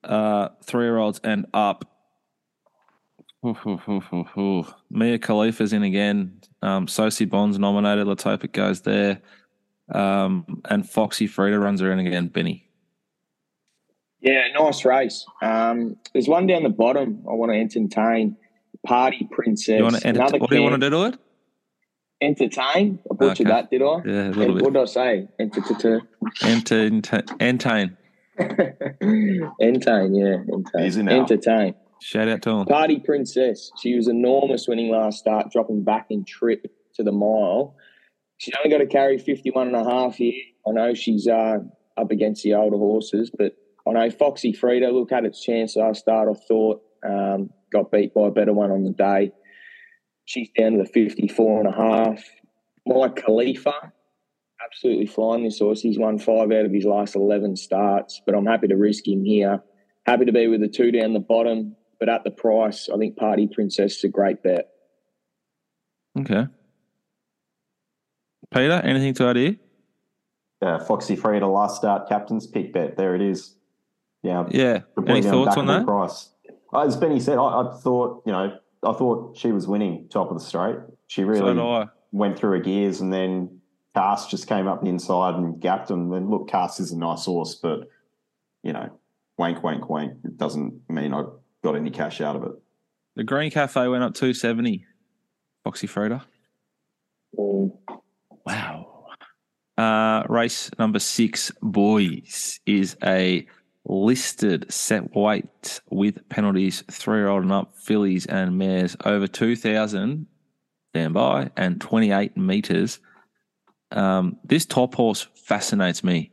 uh, 0.03 0.49
three 0.65 0.85
year 0.87 0.99
olds 0.99 1.21
and 1.23 1.47
up. 1.55 1.89
Ooh, 3.47 3.57
ooh, 3.67 4.03
ooh, 4.13 4.27
ooh. 4.39 4.67
Mia 4.91 5.19
Khalifa's 5.19 5.73
in 5.73 5.83
again. 5.83 6.41
Um, 6.63 6.89
Sosie 6.89 7.27
Bond's 7.27 7.59
nominated. 7.59 8.07
Latopic 8.07 8.53
goes 8.53 8.81
there. 8.81 9.21
Um, 9.93 10.63
and 10.65 10.89
Foxy 10.89 11.27
Frida 11.27 11.59
runs 11.59 11.83
around 11.83 11.99
again. 12.01 12.29
Benny. 12.29 12.69
Yeah, 14.21 14.43
nice 14.59 14.85
race. 14.85 15.27
Um, 15.43 15.97
there's 16.15 16.29
one 16.29 16.47
down 16.47 16.63
the 16.63 16.71
bottom 16.71 17.23
I 17.29 17.35
want 17.35 17.53
to 17.53 17.59
entertain. 17.59 18.37
Party 18.87 19.29
Princess. 19.31 19.77
You 19.79 19.83
want 19.83 19.97
to 19.97 20.09
Another 20.09 20.39
what 20.39 20.51
do 20.51 20.57
you 20.57 20.63
want 20.63 20.81
to 20.81 20.91
do 20.91 20.91
to 20.91 21.05
it? 21.07 21.19
Entertain? 22.21 22.99
I 23.11 23.15
butchered 23.15 23.47
Okay. 23.47 23.51
that, 23.51 23.71
did 23.71 23.83
I? 23.83 24.01
Yeah, 24.05 24.29
a 24.29 24.31
little 24.31 24.55
what 24.55 24.73
bit. 24.73 24.73
did 24.73 24.83
I 24.83 24.85
say? 24.87 25.29
Entertain. 25.39 26.01
Entertain. 26.43 27.03
Entertain. 27.41 27.97
Entertain, 29.61 30.15
yeah. 30.15 30.37
Entertain. 30.53 30.85
Easy 30.87 31.03
now. 31.03 31.21
Entertain. 31.21 31.75
Shout 32.01 32.29
out 32.29 32.43
to 32.43 32.51
him. 32.51 32.67
Party 32.67 32.99
Princess. 33.01 33.71
She 33.83 33.95
was 33.95 34.09
enormous 34.09 34.67
winning 34.69 34.91
last 34.91 35.19
start, 35.19 35.51
dropping 35.53 35.85
back 35.85 36.07
in 36.11 36.25
trip 36.25 36.67
to 36.95 37.03
the 37.03 37.13
mile. 37.13 37.75
She's 38.45 38.53
only 38.63 38.77
got 38.77 38.83
to 38.83 38.87
carry 38.87 39.17
51 39.17 39.69
and 39.69 39.77
a 39.77 39.85
half 39.85 40.17
here. 40.17 40.35
I 40.69 40.73
know 40.73 40.93
she's 40.93 41.27
uh, 41.27 41.61
up 41.97 42.11
against 42.11 42.43
the 42.43 42.53
older 42.53 42.77
horses, 42.77 43.31
but 43.31 43.57
I 43.89 43.93
know 43.93 44.11
Foxy 44.11 44.53
Frida, 44.53 44.91
look, 44.91 45.11
had 45.11 45.25
its 45.25 45.43
chance 45.43 45.77
last 45.77 46.01
start, 46.01 46.29
I 46.29 46.35
thought. 46.47 46.83
Um, 47.03 47.49
got 47.73 47.91
beat 47.91 48.13
by 48.13 48.27
a 48.27 48.31
better 48.31 48.53
one 48.53 48.71
on 48.71 48.85
the 48.85 48.91
day. 48.91 49.33
She's 50.27 50.51
down 50.59 50.73
to 50.73 50.79
the 50.79 50.85
54 50.85 51.61
and 51.61 51.69
a 51.69 51.73
half. 51.73 52.23
Khalifa, 53.17 53.93
absolutely 54.63 55.07
flying 55.07 55.45
this 55.45 55.61
horse. 55.61 55.81
He's 55.81 55.99
won 55.99 56.19
five 56.19 56.53
out 56.53 56.67
of 56.67 56.73
his 56.73 56.85
last 56.85 57.17
11 57.17 57.57
starts, 57.57 58.21
but 58.27 58.35
I'm 58.35 58.45
happy 58.45 58.69
to 58.69 58.77
risk 58.77 59.09
him 59.09 59.25
here. 59.25 59.63
Happy 60.05 60.27
to 60.27 60.33
be 60.33 60.49
with 60.49 60.61
the 60.61 60.69
two 60.69 60.91
down 60.93 61.15
the 61.15 61.19
bottom, 61.19 61.77
but 61.99 62.11
at 62.11 62.25
the 62.25 62.31
price, 62.31 62.91
I 62.93 62.99
think 62.99 63.17
Party 63.17 63.49
Princess 63.51 63.97
is 63.97 64.05
a 64.05 64.09
great 64.09 64.43
bet. 64.43 64.69
Okay. 66.21 66.45
Peter, 68.55 68.81
anything 68.85 69.15
to 69.15 69.29
add 69.29 69.37
here? 69.37 69.57
Uh, 70.63 70.79
Foxy 70.79 71.17
Frida 71.17 71.47
last 71.47 71.77
start 71.77 72.09
captain's 72.09 72.47
pick 72.47 72.73
bet. 72.73 72.97
There 72.97 73.15
it 73.17 73.21
is. 73.21 73.57
Yeah. 74.23 74.47
Yeah. 74.51 74.81
Any 75.07 75.23
thoughts 75.23 75.57
on 75.57 75.67
that? 75.67 75.85
Price. 75.85 76.31
Uh, 76.73 76.87
As 76.87 76.97
Benny 76.97 77.19
said, 77.21 77.37
I, 77.37 77.63
I 77.63 77.77
thought 77.83 78.23
you 78.25 78.33
know 78.33 78.57
I 78.83 78.93
thought 78.93 79.37
she 79.37 79.51
was 79.51 79.67
winning 79.67 80.09
top 80.09 80.31
of 80.31 80.39
the 80.39 80.45
straight. 80.45 80.77
She 81.09 81.25
really 81.25 81.53
do 81.53 81.61
I. 81.61 81.87
went 82.13 82.39
through 82.39 82.53
her 82.53 82.61
gears, 82.61 83.01
and 83.01 83.13
then 83.13 83.61
Cast 83.95 84.31
just 84.31 84.47
came 84.47 84.69
up 84.69 84.83
the 84.83 84.89
inside 84.89 85.35
and 85.35 85.61
gapped 85.61 85.89
them. 85.89 86.13
And 86.13 86.31
look, 86.31 86.49
Cast 86.49 86.81
is 86.81 86.93
a 86.93 86.99
nice 86.99 87.25
horse, 87.25 87.57
but 87.57 87.89
you 88.63 88.73
know, 88.73 88.89
wank, 89.37 89.63
wank, 89.63 89.89
wank. 89.91 90.13
It 90.25 90.39
doesn't 90.39 90.89
mean 90.89 91.13
I 91.13 91.25
got 91.63 91.75
any 91.75 91.91
cash 91.91 92.21
out 92.21 92.37
of 92.37 92.45
it. 92.45 92.53
The 93.17 93.25
Green 93.25 93.51
Cafe 93.51 93.87
went 93.89 94.03
up 94.03 94.15
270. 94.15 94.87
Foxy 95.65 95.87
Frida. 95.87 96.25
Mm. 97.39 97.73
Wow. 98.47 99.07
Uh, 99.77 100.23
race 100.29 100.71
number 100.79 100.99
six, 100.99 101.51
boys, 101.63 102.61
is 102.67 102.97
a 103.03 103.47
listed 103.87 104.73
set 104.73 105.15
weight 105.15 105.81
with 105.91 106.29
penalties, 106.29 106.85
three 106.91 107.19
year 107.19 107.29
old 107.29 107.43
and 107.43 107.53
up, 107.53 107.77
fillies 107.77 108.27
and 108.27 108.57
mares 108.57 108.97
over 109.05 109.27
2,000, 109.27 110.27
stand 110.91 111.15
by, 111.15 111.51
and 111.57 111.81
28 111.81 112.37
metres. 112.37 113.01
Um, 113.91 114.39
this 114.45 114.65
top 114.67 114.95
horse 114.95 115.27
fascinates 115.35 116.03
me. 116.05 116.33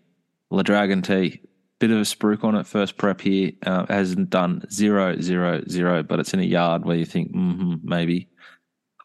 La 0.49 0.63
Dragon 0.63 1.01
T. 1.01 1.41
Bit 1.79 1.91
of 1.91 1.97
a 1.97 2.01
spruik 2.01 2.43
on 2.43 2.55
it, 2.55 2.67
first 2.67 2.97
prep 2.97 3.21
here. 3.21 3.53
Uh, 3.65 3.85
hasn't 3.87 4.29
done 4.29 4.63
zero, 4.71 5.19
zero, 5.19 5.63
zero, 5.67 6.03
but 6.03 6.19
it's 6.19 6.33
in 6.33 6.39
a 6.39 6.43
yard 6.43 6.85
where 6.85 6.97
you 6.97 7.05
think, 7.05 7.33
mm 7.33 7.79
maybe. 7.83 8.27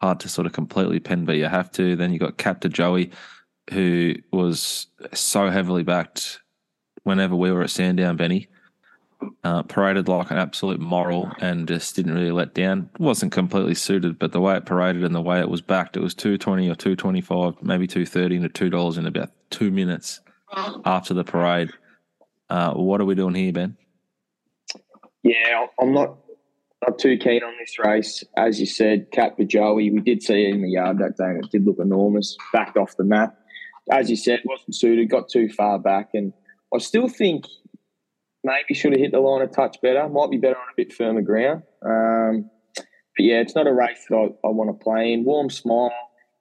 Hard 0.01 0.19
to 0.21 0.29
sort 0.29 0.45
of 0.45 0.53
completely 0.53 0.99
pin, 0.99 1.25
but 1.25 1.37
you 1.37 1.45
have 1.45 1.71
to. 1.73 1.95
Then 1.95 2.13
you 2.13 2.19
got 2.19 2.37
Captain 2.37 2.71
Joey, 2.71 3.11
who 3.71 4.15
was 4.31 4.87
so 5.13 5.49
heavily 5.49 5.83
backed 5.83 6.39
whenever 7.03 7.35
we 7.35 7.51
were 7.51 7.63
at 7.63 7.69
Sandown, 7.69 8.17
Benny. 8.17 8.47
Uh, 9.43 9.63
paraded 9.63 10.07
like 10.07 10.29
an 10.29 10.37
absolute 10.37 10.79
moral 10.79 11.31
and 11.39 11.67
just 11.67 11.95
didn't 11.95 12.13
really 12.13 12.31
let 12.31 12.53
down. 12.53 12.87
wasn't 12.99 13.31
completely 13.31 13.73
suited, 13.73 14.19
but 14.19 14.31
the 14.31 14.39
way 14.39 14.55
it 14.55 14.67
paraded 14.67 15.03
and 15.03 15.15
the 15.15 15.21
way 15.21 15.39
it 15.39 15.49
was 15.49 15.61
backed, 15.61 15.97
it 15.97 16.01
was 16.01 16.13
two 16.13 16.37
twenty 16.37 16.69
or 16.69 16.75
two 16.75 16.95
twenty 16.95 17.21
five, 17.21 17.55
maybe 17.63 17.87
two 17.87 18.05
thirty 18.05 18.35
into 18.35 18.49
two 18.49 18.69
dollars 18.69 18.99
in 18.99 19.07
about 19.07 19.31
two 19.49 19.71
minutes 19.71 20.21
after 20.85 21.15
the 21.15 21.23
parade. 21.23 21.71
Uh, 22.47 22.73
what 22.73 23.01
are 23.01 23.05
we 23.05 23.15
doing 23.15 23.33
here, 23.33 23.51
Ben? 23.51 23.75
Yeah, 25.23 25.65
I'm 25.81 25.93
not 25.93 26.17
not 26.85 26.99
too 26.99 27.17
keen 27.17 27.43
on 27.43 27.53
this 27.59 27.77
race. 27.79 28.23
As 28.35 28.59
you 28.59 28.65
said, 28.65 29.07
Cap 29.11 29.37
for 29.37 29.43
Joey, 29.43 29.91
we 29.91 29.99
did 29.99 30.21
see 30.21 30.45
it 30.45 30.53
in 30.53 30.61
the 30.61 30.69
yard 30.69 30.99
that 30.99 31.17
day 31.17 31.25
and 31.25 31.43
it 31.43 31.51
did 31.51 31.65
look 31.65 31.77
enormous, 31.79 32.37
backed 32.53 32.77
off 32.77 32.95
the 32.97 33.03
map. 33.03 33.35
As 33.91 34.09
you 34.09 34.15
said, 34.15 34.41
wasn't 34.45 34.75
suited, 34.75 35.09
got 35.09 35.29
too 35.29 35.49
far 35.49 35.79
back. 35.79 36.09
And 36.13 36.33
I 36.73 36.77
still 36.79 37.07
think 37.07 37.45
maybe 38.43 38.73
should 38.73 38.91
have 38.91 39.01
hit 39.01 39.11
the 39.11 39.19
line 39.19 39.41
a 39.41 39.47
touch 39.47 39.77
better. 39.81 40.07
Might 40.09 40.29
be 40.29 40.37
better 40.37 40.57
on 40.57 40.67
a 40.71 40.75
bit 40.75 40.93
firmer 40.93 41.21
ground. 41.21 41.63
Um, 41.83 42.49
but 42.75 43.23
yeah, 43.23 43.41
it's 43.41 43.55
not 43.55 43.67
a 43.67 43.73
race 43.73 44.05
that 44.09 44.15
I, 44.15 44.47
I 44.47 44.51
want 44.51 44.69
to 44.69 44.83
play 44.83 45.13
in. 45.13 45.23
Warm 45.23 45.49
smile. 45.49 45.91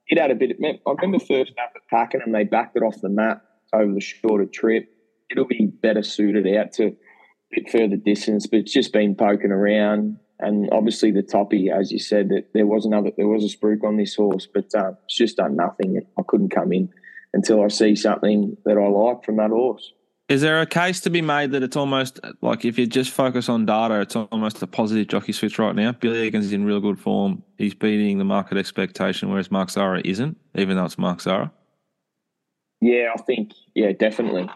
It 0.08 0.20
had 0.20 0.30
a 0.30 0.34
bit. 0.34 0.52
Of, 0.52 0.56
I 0.86 0.90
remember 0.90 1.18
first 1.18 1.52
up 1.62 1.72
at 1.74 1.88
Pakenham, 1.88 2.32
they 2.32 2.44
backed 2.44 2.76
it 2.76 2.82
off 2.82 3.00
the 3.00 3.08
map 3.08 3.42
over 3.72 3.92
the 3.92 4.00
shorter 4.00 4.46
trip. 4.46 4.88
It'll 5.30 5.46
be 5.46 5.66
better 5.66 6.02
suited 6.02 6.46
out 6.56 6.72
to 6.74 6.88
a 6.88 6.94
bit 7.50 7.70
further 7.70 7.96
distance, 7.96 8.46
but 8.46 8.60
it's 8.60 8.72
just 8.72 8.92
been 8.92 9.14
poking 9.14 9.50
around. 9.50 10.18
And 10.38 10.68
obviously 10.70 11.10
the 11.10 11.22
toppy, 11.22 11.70
as 11.70 11.90
you 11.90 11.98
said, 11.98 12.28
that 12.28 12.52
there 12.52 12.66
was 12.66 12.84
another, 12.84 13.10
there 13.16 13.28
was 13.28 13.44
a 13.44 13.56
spruik 13.56 13.84
on 13.84 13.96
this 13.96 14.14
horse, 14.14 14.46
but 14.52 14.74
um, 14.74 14.96
it's 15.04 15.16
just 15.16 15.38
done 15.38 15.56
nothing. 15.56 16.00
I 16.18 16.22
couldn't 16.26 16.50
come 16.50 16.72
in 16.72 16.90
until 17.32 17.64
I 17.64 17.68
see 17.68 17.96
something 17.96 18.56
that 18.64 18.76
I 18.76 18.86
like 18.86 19.24
from 19.24 19.36
that 19.36 19.50
horse. 19.50 19.92
Is 20.28 20.42
there 20.42 20.60
a 20.60 20.66
case 20.66 21.00
to 21.02 21.10
be 21.10 21.22
made 21.22 21.52
that 21.52 21.62
it's 21.62 21.76
almost 21.76 22.18
like 22.42 22.64
if 22.64 22.78
you 22.78 22.86
just 22.86 23.12
focus 23.12 23.48
on 23.48 23.64
data, 23.64 24.00
it's 24.00 24.16
almost 24.16 24.60
a 24.60 24.66
positive 24.66 25.06
jockey 25.06 25.32
switch 25.32 25.58
right 25.58 25.74
now? 25.74 25.92
Billy 25.92 26.26
Egan's 26.26 26.46
is 26.46 26.52
in 26.52 26.64
real 26.64 26.80
good 26.80 26.98
form. 26.98 27.44
He's 27.58 27.74
beating 27.74 28.18
the 28.18 28.24
market 28.24 28.58
expectation, 28.58 29.30
whereas 29.30 29.52
Mark 29.52 29.70
Zahra 29.70 30.02
isn't, 30.04 30.36
even 30.56 30.76
though 30.76 30.84
it's 30.84 30.98
Mark 30.98 31.20
Zahra. 31.20 31.52
Yeah, 32.80 33.10
I 33.16 33.22
think 33.22 33.52
yeah, 33.74 33.92
definitely. 33.92 34.50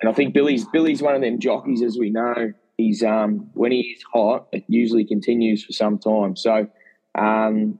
And 0.00 0.10
I 0.10 0.12
think 0.12 0.34
Billy's 0.34 0.66
Billy's 0.66 1.00
one 1.00 1.14
of 1.14 1.22
them 1.22 1.38
jockeys, 1.40 1.82
as 1.82 1.96
we 1.98 2.10
know. 2.10 2.52
He's 2.76 3.02
um 3.02 3.50
when 3.54 3.72
he's 3.72 4.02
hot, 4.12 4.48
it 4.52 4.64
usually 4.68 5.04
continues 5.04 5.64
for 5.64 5.72
some 5.72 5.98
time. 5.98 6.36
So 6.36 6.68
um 7.18 7.78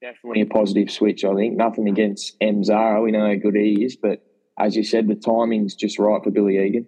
definitely 0.00 0.42
a 0.42 0.46
positive 0.46 0.90
switch, 0.90 1.24
I 1.24 1.34
think. 1.34 1.56
Nothing 1.56 1.88
against 1.88 2.36
M 2.40 2.62
Zahra. 2.62 3.02
We 3.02 3.10
know 3.10 3.26
how 3.26 3.34
good 3.34 3.54
he 3.54 3.84
is, 3.84 3.96
but 3.96 4.24
as 4.58 4.76
you 4.76 4.82
said, 4.82 5.08
the 5.08 5.14
timing's 5.14 5.74
just 5.74 5.98
right 5.98 6.22
for 6.22 6.30
Billy 6.30 6.58
Egan. 6.58 6.86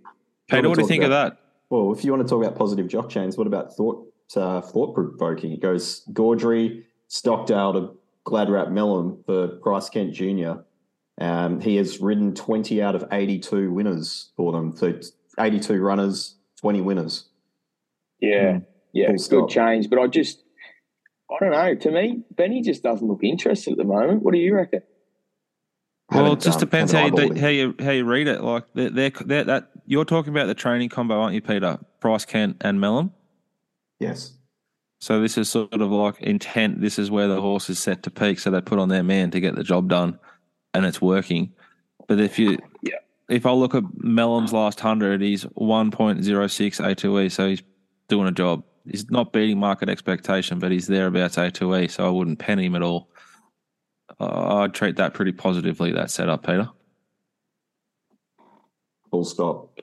Peter, 0.48 0.68
what 0.68 0.76
do 0.76 0.82
you 0.82 0.84
talk 0.84 0.88
think 0.88 1.04
of 1.04 1.10
that? 1.10 1.38
Well, 1.70 1.92
if 1.92 2.04
you 2.04 2.10
want 2.10 2.26
to 2.26 2.28
talk 2.28 2.44
about 2.44 2.58
positive 2.58 2.88
jock 2.88 3.08
chains, 3.08 3.36
what 3.36 3.46
about 3.46 3.74
thought 3.76 4.06
uh, 4.36 4.60
thought 4.60 4.94
provoking? 4.94 5.52
It 5.52 5.60
goes 5.60 6.04
Gaudry, 6.12 6.84
Stockdale 7.08 7.72
to 7.74 7.98
Gladwrap 8.26 8.70
Mellon 8.70 9.22
for 9.24 9.48
Price 9.48 9.88
Kent 9.88 10.12
Jr. 10.12 10.52
Um, 11.20 11.60
he 11.60 11.76
has 11.76 12.00
ridden 12.00 12.34
20 12.34 12.82
out 12.82 12.94
of 12.94 13.04
82 13.12 13.70
winners 13.70 14.30
for 14.36 14.52
them. 14.52 14.74
So 14.76 14.98
82 15.38 15.80
runners, 15.80 16.36
20 16.60 16.80
winners. 16.80 17.28
Yeah, 18.20 18.60
yeah, 18.92 19.06
Full 19.06 19.12
good 19.16 19.20
stop. 19.20 19.50
change. 19.50 19.88
But 19.90 19.98
I 19.98 20.06
just, 20.06 20.42
I 21.30 21.36
don't 21.40 21.52
know. 21.52 21.74
To 21.74 21.90
me, 21.90 22.22
Benny 22.36 22.62
just 22.62 22.82
doesn't 22.82 23.06
look 23.06 23.22
interested 23.22 23.72
at 23.72 23.78
the 23.78 23.84
moment. 23.84 24.22
What 24.22 24.32
do 24.34 24.38
you 24.40 24.54
reckon? 24.54 24.82
Well, 26.12 26.32
it 26.32 26.40
just 26.40 26.56
um, 26.56 26.60
depends 26.60 26.90
how 26.92 27.06
you, 27.06 27.12
do, 27.12 27.40
how 27.40 27.48
you 27.48 27.74
how 27.78 27.92
you 27.92 28.04
read 28.04 28.26
it. 28.26 28.42
Like 28.42 28.64
they're, 28.74 28.90
they're, 28.90 29.10
they're, 29.24 29.44
that 29.44 29.70
you're 29.86 30.04
talking 30.04 30.32
about 30.32 30.46
the 30.46 30.54
training 30.54 30.88
combo, 30.88 31.20
aren't 31.20 31.34
you, 31.34 31.40
Peter? 31.40 31.78
Price 32.00 32.24
Kent 32.24 32.56
and 32.62 32.80
Mellon. 32.80 33.12
Yes. 34.00 34.36
So 35.00 35.20
this 35.20 35.38
is 35.38 35.48
sort 35.48 35.72
of 35.72 35.90
like 35.92 36.20
intent. 36.20 36.80
This 36.80 36.98
is 36.98 37.10
where 37.10 37.28
the 37.28 37.40
horse 37.40 37.70
is 37.70 37.78
set 37.78 38.02
to 38.02 38.10
peak. 38.10 38.40
So 38.40 38.50
they 38.50 38.60
put 38.60 38.78
on 38.80 38.88
their 38.88 39.04
man 39.04 39.30
to 39.30 39.40
get 39.40 39.54
the 39.54 39.62
job 39.62 39.88
done, 39.88 40.18
and 40.74 40.84
it's 40.84 41.00
working. 41.00 41.52
But 42.08 42.18
if 42.20 42.38
you, 42.40 42.58
Yeah. 42.82 42.96
if 43.28 43.46
I 43.46 43.52
look 43.52 43.74
at 43.76 43.84
Mellon's 43.96 44.52
last 44.52 44.80
hundred, 44.80 45.22
he's 45.22 45.44
one 45.54 45.92
point 45.92 46.24
zero 46.24 46.48
six 46.48 46.80
A 46.80 46.94
two 46.94 47.20
E. 47.20 47.28
So 47.28 47.48
he's 47.48 47.62
doing 48.10 48.28
a 48.28 48.32
job. 48.32 48.62
He's 48.86 49.10
not 49.10 49.32
beating 49.32 49.58
market 49.58 49.88
expectation, 49.88 50.58
but 50.58 50.70
he's 50.70 50.86
thereabouts 50.86 51.38
A 51.38 51.50
two 51.50 51.74
E. 51.76 51.88
So 51.88 52.06
I 52.06 52.10
wouldn't 52.10 52.38
pen 52.38 52.58
him 52.58 52.74
at 52.74 52.82
all. 52.82 53.08
Uh, 54.20 54.56
I'd 54.58 54.74
treat 54.74 54.96
that 54.96 55.14
pretty 55.14 55.32
positively. 55.32 55.92
That 55.92 56.10
setup, 56.10 56.44
Peter. 56.44 56.68
Full 59.10 59.24
stop. 59.24 59.80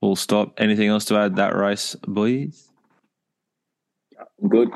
Full 0.00 0.16
stop. 0.16 0.60
Anything 0.60 0.88
else 0.88 1.06
to 1.06 1.16
add 1.16 1.36
that 1.36 1.56
race, 1.56 1.94
boys? 2.06 2.68
Good. 4.46 4.68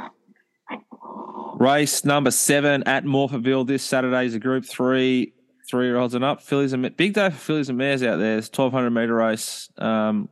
Race 1.56 2.04
number 2.04 2.30
seven 2.30 2.82
at 2.84 3.04
Morphettville 3.04 3.66
this 3.66 3.82
Saturday 3.82 4.26
is 4.26 4.34
a 4.34 4.38
Group 4.38 4.64
Three, 4.64 5.34
three 5.68 5.86
year 5.86 5.98
olds 5.98 6.14
and 6.14 6.24
up. 6.24 6.40
Fillies 6.40 6.72
and 6.72 6.96
big 6.96 7.12
day 7.12 7.28
for 7.30 7.36
fillies 7.36 7.68
and 7.68 7.76
mares 7.76 8.02
out 8.02 8.18
there. 8.18 8.38
It's 8.38 8.48
twelve 8.48 8.72
hundred 8.72 8.90
meter 8.90 9.14
race. 9.14 9.68
Um, 9.76 10.28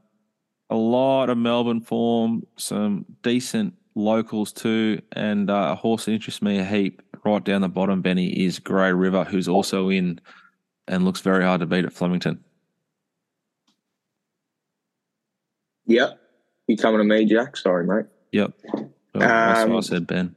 a 0.71 0.77
lot 0.77 1.31
of 1.31 1.39
Melbourne 1.39 1.81
form, 1.81 2.47
some 2.57 3.05
decent 3.23 3.75
locals 3.95 4.53
too, 4.53 5.01
and 5.13 5.51
uh, 5.51 5.71
a 5.73 5.75
horse 5.75 6.05
that 6.05 6.13
interests 6.13 6.43
me 6.43 6.59
a 6.59 6.65
heap. 6.65 7.03
Right 7.25 7.43
down 7.43 7.63
the 7.63 7.69
bottom, 7.69 8.01
Benny 8.01 8.29
is 8.45 8.59
Grey 8.59 8.93
River, 8.93 9.25
who's 9.25 9.49
also 9.49 9.89
in 9.89 10.21
and 10.87 11.05
looks 11.05 11.21
very 11.21 11.45
hard 11.45 11.61
to 11.61 11.67
beat 11.67 11.85
at 11.85 11.93
Flemington. 11.93 12.43
Yep. 15.87 16.19
You 16.69 16.77
coming 16.77 16.99
to 16.99 17.05
me, 17.05 17.25
Jack? 17.25 17.57
Sorry, 17.57 17.87
mate. 17.87 18.07
Yep, 18.33 18.53
well, 18.75 18.91
that's 19.15 19.61
what 19.65 19.73
I 19.73 19.75
Um, 19.77 19.83
said, 19.83 20.07
Ben. 20.07 20.37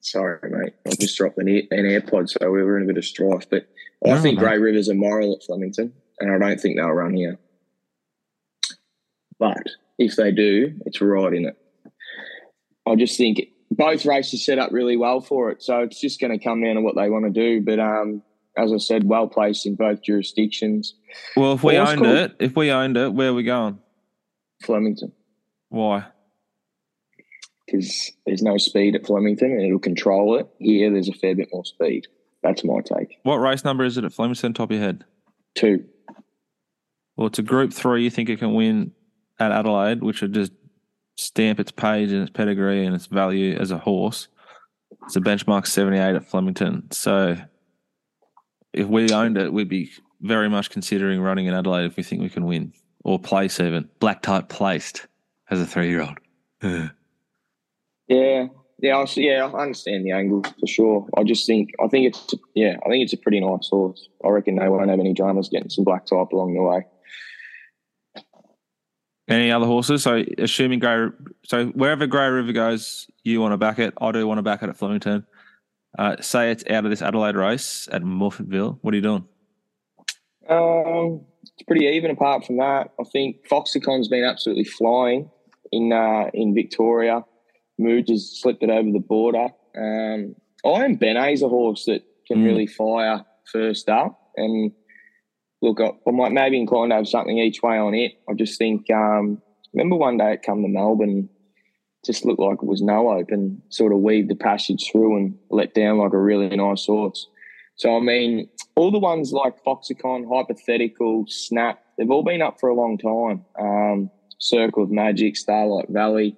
Sorry, 0.00 0.38
mate. 0.50 0.72
I 0.86 0.90
just 0.98 1.16
dropped 1.16 1.36
an, 1.38 1.48
an 1.48 1.66
AirPod, 1.70 2.30
so 2.30 2.50
we 2.50 2.62
were 2.62 2.78
in 2.78 2.84
a 2.84 2.86
bit 2.86 2.96
of 2.96 3.04
strife. 3.04 3.48
But 3.50 3.68
I 4.06 4.18
think 4.18 4.38
no. 4.38 4.44
Grey 4.44 4.58
Rivers 4.58 4.88
are 4.88 4.94
moral 4.94 5.34
at 5.34 5.44
Flemington, 5.44 5.92
and 6.20 6.32
I 6.32 6.38
don't 6.38 6.58
think 6.60 6.76
they'll 6.76 6.88
run 6.88 7.12
here. 7.14 7.38
But 9.38 9.62
if 9.98 10.16
they 10.16 10.32
do, 10.32 10.74
it's 10.86 11.00
right 11.00 11.32
in 11.32 11.46
it. 11.46 11.56
I 12.86 12.94
just 12.96 13.16
think 13.16 13.40
both 13.70 14.06
races 14.06 14.44
set 14.44 14.58
up 14.58 14.72
really 14.72 14.96
well 14.96 15.20
for 15.20 15.50
it, 15.50 15.62
so 15.62 15.80
it's 15.80 16.00
just 16.00 16.20
going 16.20 16.36
to 16.36 16.42
come 16.42 16.62
down 16.62 16.76
to 16.76 16.80
what 16.80 16.96
they 16.96 17.10
want 17.10 17.24
to 17.26 17.30
do. 17.30 17.60
But 17.64 17.78
um, 17.78 18.22
as 18.56 18.72
I 18.72 18.78
said, 18.78 19.04
well 19.04 19.28
placed 19.28 19.66
in 19.66 19.74
both 19.76 20.02
jurisdictions. 20.02 20.94
Well, 21.36 21.52
if 21.52 21.62
we 21.62 21.76
Horse 21.76 21.90
owned 21.90 22.00
called- 22.00 22.16
it, 22.16 22.36
if 22.40 22.56
we 22.56 22.70
owned 22.70 22.96
it, 22.96 23.12
where 23.12 23.28
are 23.30 23.34
we 23.34 23.42
going? 23.44 23.78
Flemington, 24.64 25.12
Why? 25.68 26.06
because 27.66 28.10
there's 28.24 28.42
no 28.42 28.56
speed 28.56 28.96
at 28.96 29.06
Flemington, 29.06 29.52
and 29.52 29.60
it'll 29.60 29.78
control 29.78 30.38
it. 30.38 30.48
Here, 30.58 30.90
there's 30.90 31.08
a 31.08 31.12
fair 31.12 31.34
bit 31.36 31.50
more 31.52 31.64
speed. 31.66 32.06
That's 32.42 32.64
my 32.64 32.80
take. 32.80 33.18
What 33.24 33.36
race 33.36 33.62
number 33.62 33.84
is 33.84 33.98
it 33.98 34.04
at 34.04 34.12
Flemington? 34.12 34.54
Top 34.54 34.70
of 34.70 34.74
your 34.76 34.84
head. 34.84 35.04
Two. 35.54 35.84
Well, 37.16 37.26
it's 37.26 37.38
a 37.38 37.42
Group 37.42 37.72
Three. 37.74 38.04
You 38.04 38.10
think 38.10 38.30
it 38.30 38.38
can 38.38 38.54
win 38.54 38.92
at 39.38 39.52
Adelaide, 39.52 40.02
which 40.02 40.22
would 40.22 40.32
just 40.32 40.52
stamp 41.16 41.60
its 41.60 41.72
page 41.72 42.12
and 42.12 42.22
its 42.22 42.30
pedigree 42.30 42.84
and 42.84 42.94
its 42.94 43.06
value 43.06 43.56
as 43.56 43.70
a 43.70 43.78
horse. 43.78 44.28
It's 45.04 45.16
a 45.16 45.20
benchmark 45.20 45.66
seventy-eight 45.66 46.16
at 46.16 46.28
Flemington. 46.28 46.90
So, 46.90 47.36
if 48.72 48.86
we 48.86 49.10
owned 49.10 49.38
it, 49.38 49.52
we'd 49.52 49.68
be 49.68 49.90
very 50.20 50.48
much 50.48 50.70
considering 50.70 51.20
running 51.20 51.46
in 51.46 51.54
Adelaide 51.54 51.86
if 51.86 51.96
we 51.96 52.02
think 52.02 52.22
we 52.22 52.28
can 52.28 52.46
win 52.46 52.72
or 53.04 53.18
place 53.18 53.60
even 53.60 53.88
black 54.00 54.22
type 54.22 54.48
placed 54.48 55.06
as 55.50 55.60
a 55.60 55.66
three-year-old. 55.66 56.18
Yeah, 58.10 58.46
yeah, 58.78 58.96
I 58.96 59.06
yeah, 59.16 59.50
I 59.52 59.62
understand 59.62 60.06
the 60.06 60.12
angle 60.12 60.42
for 60.42 60.66
sure. 60.66 61.06
I 61.16 61.24
just 61.24 61.46
think, 61.46 61.72
I 61.82 61.88
think 61.88 62.06
it's, 62.06 62.34
yeah, 62.54 62.76
I 62.86 62.88
think 62.88 63.04
it's 63.04 63.12
a 63.12 63.18
pretty 63.18 63.40
nice 63.40 63.68
horse. 63.68 64.08
I 64.24 64.28
reckon 64.28 64.56
they 64.56 64.68
won't 64.68 64.88
have 64.88 64.98
any 64.98 65.12
dramas 65.12 65.50
getting 65.50 65.68
some 65.68 65.84
black 65.84 66.06
type 66.06 66.32
along 66.32 66.54
the 66.54 66.62
way. 66.62 66.86
Any 69.28 69.50
other 69.50 69.66
horses? 69.66 70.02
So 70.02 70.24
assuming 70.38 70.78
Grey, 70.78 71.08
so 71.44 71.66
wherever 71.68 72.06
Grey 72.06 72.28
River 72.28 72.52
goes, 72.52 73.10
you 73.24 73.40
want 73.40 73.52
to 73.52 73.58
back 73.58 73.78
it. 73.78 73.92
I 74.00 74.10
do 74.12 74.26
want 74.26 74.38
to 74.38 74.42
back 74.42 74.62
it 74.62 74.68
at 74.70 74.76
Flemington. 74.76 75.26
Uh, 75.98 76.16
say 76.20 76.50
it's 76.50 76.64
out 76.70 76.84
of 76.84 76.90
this 76.90 77.02
Adelaide 77.02 77.36
race 77.36 77.88
at 77.92 78.02
Morphettville. 78.02 78.78
What 78.80 78.94
are 78.94 78.96
you 78.96 79.02
doing? 79.02 79.26
Um, 80.48 81.22
it's 81.42 81.62
pretty 81.66 81.86
even. 81.86 82.10
Apart 82.10 82.46
from 82.46 82.56
that, 82.58 82.92
I 82.98 83.04
think 83.12 83.46
Foxicon's 83.48 84.08
been 84.08 84.24
absolutely 84.24 84.64
flying 84.64 85.30
in 85.72 85.92
uh, 85.92 86.30
in 86.32 86.54
Victoria. 86.54 87.24
Mood 87.78 88.08
has 88.08 88.38
slipped 88.40 88.62
it 88.62 88.70
over 88.70 88.90
the 88.90 88.98
border. 88.98 89.48
Um, 89.76 90.34
I 90.64 90.84
am 90.84 90.96
Benet's 90.96 91.42
a 91.42 91.48
horse 91.48 91.84
that 91.84 92.02
can 92.26 92.38
Mm. 92.38 92.44
really 92.44 92.66
fire 92.66 93.24
first 93.52 93.88
up, 93.88 94.18
and 94.36 94.72
look, 95.62 95.80
I, 95.80 95.90
I 96.06 96.10
might 96.10 96.32
maybe 96.32 96.58
inclined 96.58 96.90
to 96.90 96.96
have 96.96 97.08
something 97.08 97.38
each 97.38 97.62
way 97.62 97.78
on 97.78 97.94
it. 97.94 98.12
I 98.28 98.34
just 98.34 98.58
think. 98.58 98.90
Um, 98.90 99.40
remember 99.74 99.96
one 99.96 100.16
day 100.16 100.32
it 100.32 100.42
come 100.42 100.62
to 100.62 100.68
Melbourne, 100.68 101.28
just 102.04 102.24
looked 102.24 102.40
like 102.40 102.58
it 102.62 102.66
was 102.66 102.82
no 102.82 103.10
open, 103.10 103.62
sort 103.68 103.92
of 103.92 103.98
weaved 103.98 104.30
the 104.30 104.36
passage 104.36 104.90
through 104.90 105.16
and 105.16 105.38
let 105.50 105.74
down 105.74 105.98
like 105.98 106.12
a 106.12 106.18
really 106.18 106.54
nice 106.56 106.86
horse. 106.86 107.26
So 107.76 107.96
I 107.96 108.00
mean, 108.00 108.48
all 108.76 108.90
the 108.90 108.98
ones 108.98 109.32
like 109.32 109.62
Foxicon, 109.64 110.26
Hypothetical, 110.28 111.24
Snap, 111.28 111.80
they've 111.96 112.10
all 112.10 112.24
been 112.24 112.42
up 112.42 112.58
for 112.60 112.68
a 112.68 112.74
long 112.74 112.98
time. 112.98 113.44
Um, 113.58 114.10
Circle 114.38 114.84
of 114.84 114.90
Magic, 114.90 115.36
Starlight 115.36 115.88
Valley. 115.88 116.36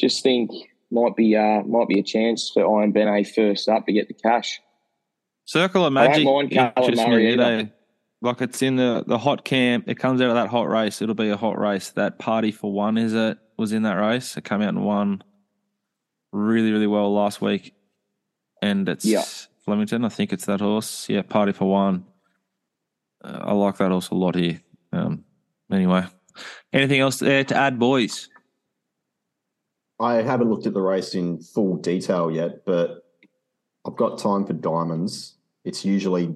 Just 0.00 0.22
think 0.22 0.50
might 0.90 1.16
be 1.16 1.36
uh, 1.36 1.62
might 1.62 1.88
be 1.88 1.98
a 1.98 2.02
chance 2.02 2.50
for 2.52 2.80
Iron 2.80 2.92
Benet 2.92 3.24
first 3.24 3.68
up 3.68 3.86
to 3.86 3.92
get 3.92 4.08
the 4.08 4.14
cash. 4.14 4.60
Circle 5.44 5.86
of 5.86 5.96
I 5.96 6.06
don't 6.06 6.10
Magic. 6.10 6.24
mind 6.24 6.96
Murray 6.96 7.32
either. 7.32 7.70
Like 8.22 8.40
it's 8.40 8.62
in 8.62 8.76
the, 8.76 9.04
the 9.06 9.18
hot 9.18 9.44
camp. 9.44 9.88
It 9.88 9.96
comes 9.98 10.20
out 10.22 10.28
of 10.28 10.36
that 10.36 10.48
hot 10.48 10.68
race. 10.68 11.02
It'll 11.02 11.14
be 11.14 11.28
a 11.30 11.36
hot 11.36 11.58
race. 11.58 11.90
That 11.90 12.18
party 12.18 12.52
for 12.52 12.72
one, 12.72 12.96
is 12.96 13.14
it? 13.14 13.36
Was 13.58 13.72
in 13.72 13.82
that 13.82 13.94
race. 13.94 14.36
It 14.36 14.44
came 14.44 14.62
out 14.62 14.68
and 14.68 14.84
won 14.84 15.22
really, 16.32 16.70
really 16.72 16.86
well 16.86 17.12
last 17.12 17.40
week. 17.40 17.74
And 18.62 18.88
it's 18.88 19.04
Yeah. 19.04 19.24
Flemington. 19.64 20.04
I 20.04 20.08
think 20.08 20.32
it's 20.32 20.46
that 20.46 20.60
horse. 20.60 21.08
Yeah, 21.08 21.22
party 21.22 21.52
for 21.52 21.68
one. 21.68 22.04
Uh, 23.22 23.40
I 23.42 23.52
like 23.52 23.76
that 23.78 23.90
horse 23.90 24.10
a 24.10 24.14
lot 24.14 24.34
here. 24.34 24.60
Um, 24.92 25.24
anyway, 25.70 26.04
anything 26.72 27.00
else 27.00 27.18
there 27.18 27.44
to 27.44 27.56
add, 27.56 27.78
boys? 27.78 28.28
I 30.00 30.14
haven't 30.14 30.50
looked 30.50 30.66
at 30.66 30.74
the 30.74 30.80
race 30.80 31.14
in 31.14 31.40
full 31.40 31.76
detail 31.76 32.30
yet, 32.30 32.64
but 32.64 33.04
I've 33.86 33.96
got 33.96 34.18
time 34.18 34.44
for 34.44 34.52
diamonds. 34.52 35.36
It's 35.64 35.84
usually 35.84 36.34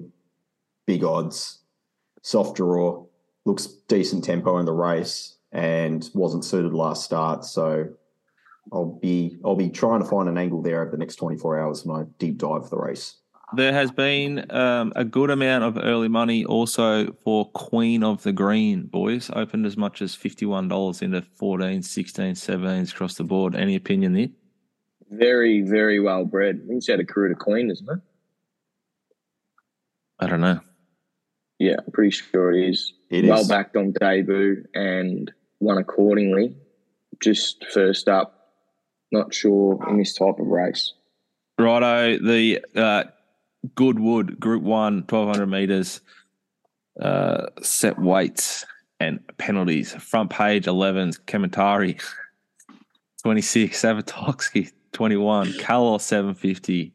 big 0.85 1.03
odds, 1.03 1.59
soft 2.27 2.57
draw, 2.57 3.05
looks 3.45 3.67
decent 3.87 4.21
tempo 4.21 4.57
in 4.57 4.65
the 4.65 4.73
race, 4.73 5.37
and 5.53 6.09
wasn't 6.13 6.43
suited 6.43 6.73
last 6.73 7.05
start. 7.05 7.45
So 7.45 7.87
I'll 8.73 8.99
be 9.01 9.37
I'll 9.45 9.55
be 9.55 9.69
trying 9.69 10.01
to 10.01 10.09
find 10.09 10.27
an 10.27 10.37
angle 10.37 10.61
there 10.61 10.81
over 10.81 10.91
the 10.91 10.97
next 10.97 11.15
24 11.15 11.59
hours 11.59 11.85
when 11.85 12.01
I 12.01 12.05
deep 12.19 12.37
dive 12.37 12.69
the 12.69 12.77
race. 12.77 13.15
There 13.53 13.71
has 13.71 13.91
been 13.91 14.51
um, 14.51 14.91
a 14.97 15.05
good 15.05 15.29
amount 15.29 15.63
of 15.63 15.77
early 15.81 16.09
money 16.09 16.43
also 16.43 17.13
for 17.23 17.49
Queen 17.51 18.03
of 18.03 18.21
the 18.23 18.33
Green, 18.33 18.87
boys. 18.87 19.31
Opened 19.33 19.65
as 19.65 19.77
much 19.77 20.01
as 20.01 20.17
$51 20.17 21.01
into 21.01 21.21
14, 21.21 21.81
16, 21.81 22.33
17s 22.33 22.91
across 22.91 23.13
the 23.13 23.23
board. 23.23 23.55
Any 23.55 23.77
opinion 23.77 24.11
there? 24.11 24.27
Very, 25.09 25.61
very 25.61 26.01
well 26.01 26.25
bred. 26.25 26.59
I 26.61 26.67
think 26.67 26.79
it's 26.79 26.89
a 26.89 27.05
career 27.05 27.29
to 27.29 27.35
Queen, 27.35 27.71
isn't 27.71 27.89
it? 27.89 27.99
I 30.19 30.27
don't 30.27 30.41
know. 30.41 30.59
Yeah, 31.59 31.75
I'm 31.85 31.91
pretty 31.91 32.11
sure 32.11 32.51
it 32.51 32.69
is. 32.69 32.93
It 33.09 33.23
is. 33.23 33.29
well 33.29 33.47
backed 33.47 33.75
on 33.75 33.93
debut 33.93 34.65
and 34.73 35.31
won 35.59 35.77
accordingly. 35.77 36.55
Just 37.21 37.65
first 37.71 38.07
up, 38.07 38.51
not 39.11 39.33
sure 39.33 39.79
in 39.89 39.97
this 39.97 40.13
type 40.13 40.39
of 40.39 40.47
race. 40.47 40.93
Righto, 41.57 42.19
the 42.19 42.63
uh, 42.75 43.05
Goodwood 43.73 44.39
Group 44.39 44.61
1, 44.61 45.05
1200 45.09 45.47
metres, 45.47 46.01
uh, 47.01 47.47
set 47.61 47.99
weights 47.99 48.65
and 48.99 49.19
penalties. 49.37 49.93
Front 49.93 50.29
page 50.29 50.65
11s, 50.65 51.19
Kementari, 51.25 51.99
26, 53.23 53.81
Savatoxl, 53.81 54.71
21, 54.93 55.47
Kalos, 55.53 56.01
750, 56.01 56.93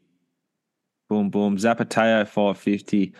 boom, 1.09 1.29
boom, 1.29 1.57
Zapateo, 1.57 2.25
550, 2.25 3.13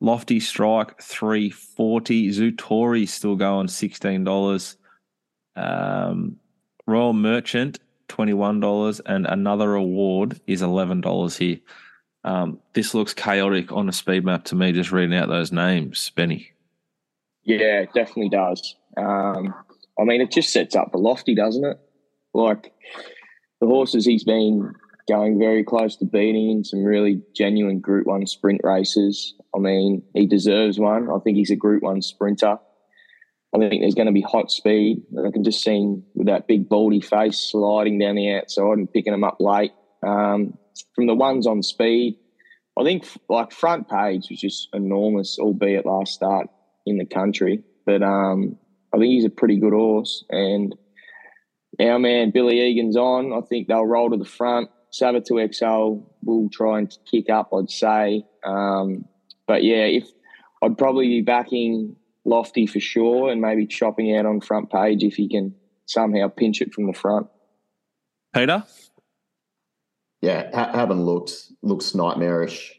Lofty 0.00 0.40
Strike, 0.40 1.00
340, 1.02 2.28
Zutori 2.30 3.08
still 3.08 3.36
going, 3.36 3.66
$16. 3.66 4.76
Um, 5.56 6.36
Royal 6.86 7.12
Merchant, 7.12 7.80
$21 8.08 9.00
and 9.06 9.26
another 9.26 9.74
award 9.74 10.40
is 10.46 10.62
$11 10.62 11.38
here. 11.38 11.58
Um, 12.24 12.58
this 12.72 12.94
looks 12.94 13.14
chaotic 13.14 13.72
on 13.72 13.88
a 13.88 13.92
speed 13.92 14.24
map 14.24 14.44
to 14.44 14.54
me, 14.54 14.72
just 14.72 14.92
reading 14.92 15.16
out 15.16 15.28
those 15.28 15.52
names, 15.52 16.10
Benny. 16.10 16.52
Yeah, 17.44 17.80
it 17.80 17.92
definitely 17.94 18.28
does. 18.28 18.76
Um, 18.96 19.54
I 19.98 20.04
mean, 20.04 20.20
it 20.20 20.30
just 20.30 20.52
sets 20.52 20.76
up 20.76 20.92
for 20.92 20.98
Lofty, 20.98 21.34
doesn't 21.34 21.64
it? 21.64 21.78
Like 22.34 22.72
the 23.60 23.66
horses 23.66 24.04
he's 24.04 24.24
been 24.24 24.74
going 25.08 25.38
very 25.38 25.64
close 25.64 25.96
to 25.96 26.04
beating 26.04 26.50
in 26.50 26.64
some 26.64 26.84
really 26.84 27.22
genuine 27.34 27.80
Group 27.80 28.06
One 28.06 28.26
sprint 28.26 28.60
races. 28.62 29.34
I 29.54 29.58
mean, 29.58 30.02
he 30.14 30.26
deserves 30.26 30.78
one. 30.78 31.08
I 31.10 31.18
think 31.20 31.36
he's 31.36 31.50
a 31.50 31.56
Group 31.56 31.82
One 31.82 32.02
sprinter. 32.02 32.58
I 33.54 33.58
think 33.58 33.80
there's 33.80 33.94
going 33.94 34.06
to 34.06 34.12
be 34.12 34.20
hot 34.20 34.50
speed. 34.50 35.02
I 35.26 35.30
can 35.30 35.42
just 35.42 35.62
see 35.62 35.76
him 35.76 36.04
with 36.14 36.26
that 36.26 36.46
big 36.46 36.68
baldy 36.68 37.00
face 37.00 37.48
sliding 37.50 37.98
down 37.98 38.16
the 38.16 38.34
outside 38.34 38.78
and 38.78 38.92
picking 38.92 39.14
him 39.14 39.24
up 39.24 39.38
late. 39.40 39.72
Um, 40.06 40.58
from 40.94 41.06
the 41.06 41.14
ones 41.14 41.46
on 41.46 41.62
speed, 41.62 42.18
I 42.78 42.84
think 42.84 43.08
like 43.28 43.52
front 43.52 43.88
page 43.88 44.26
was 44.30 44.40
just 44.40 44.68
enormous, 44.74 45.38
albeit 45.38 45.86
last 45.86 46.12
start 46.12 46.48
in 46.86 46.98
the 46.98 47.06
country. 47.06 47.64
But 47.86 48.02
um, 48.02 48.58
I 48.94 48.98
think 48.98 49.12
he's 49.12 49.24
a 49.24 49.30
pretty 49.30 49.58
good 49.58 49.72
horse. 49.72 50.24
And 50.28 50.74
our 51.80 51.98
man 51.98 52.30
Billy 52.30 52.60
Egan's 52.60 52.96
on. 52.96 53.32
I 53.32 53.40
think 53.46 53.68
they'll 53.68 53.86
roll 53.86 54.10
to 54.10 54.16
the 54.16 54.24
front. 54.24 54.68
Savatoxl 54.92 56.04
will 56.24 56.48
try 56.50 56.78
and 56.78 56.98
kick 57.10 57.30
up, 57.30 57.50
I'd 57.52 57.70
say. 57.70 58.24
Um, 58.44 59.04
but 59.46 59.62
yeah, 59.62 59.84
if 59.84 60.08
I'd 60.62 60.78
probably 60.78 61.08
be 61.08 61.22
backing 61.22 61.96
Lofty 62.24 62.66
for 62.66 62.80
sure, 62.80 63.30
and 63.30 63.40
maybe 63.40 63.66
chopping 63.66 64.14
out 64.16 64.26
on 64.26 64.40
front 64.40 64.70
page 64.70 65.02
if 65.02 65.14
he 65.14 65.28
can 65.28 65.54
somehow 65.86 66.28
pinch 66.28 66.60
it 66.60 66.74
from 66.74 66.86
the 66.86 66.92
front. 66.92 67.26
Peter? 68.34 68.64
Yeah, 70.20 70.50
ha- 70.52 70.72
haven't 70.74 71.02
looked. 71.04 71.32
Looks 71.62 71.94
nightmarish. 71.94 72.78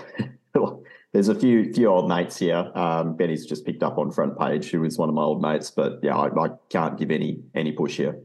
There's 1.13 1.29
a 1.29 1.35
few 1.35 1.73
few 1.73 1.87
old 1.87 2.09
mates 2.09 2.37
here. 2.37 2.71
Um, 2.75 3.15
Benny's 3.15 3.45
just 3.45 3.65
picked 3.65 3.83
up 3.83 3.97
on 3.97 4.11
front 4.11 4.37
page, 4.37 4.69
who 4.71 4.83
is 4.83 4.97
one 4.97 5.09
of 5.09 5.15
my 5.15 5.21
old 5.21 5.41
mates. 5.41 5.71
But 5.71 5.99
yeah, 6.03 6.15
I, 6.15 6.27
I 6.27 6.49
can't 6.69 6.97
give 6.97 7.11
any 7.11 7.41
any 7.55 7.71
push 7.71 7.97
here. 7.97 8.19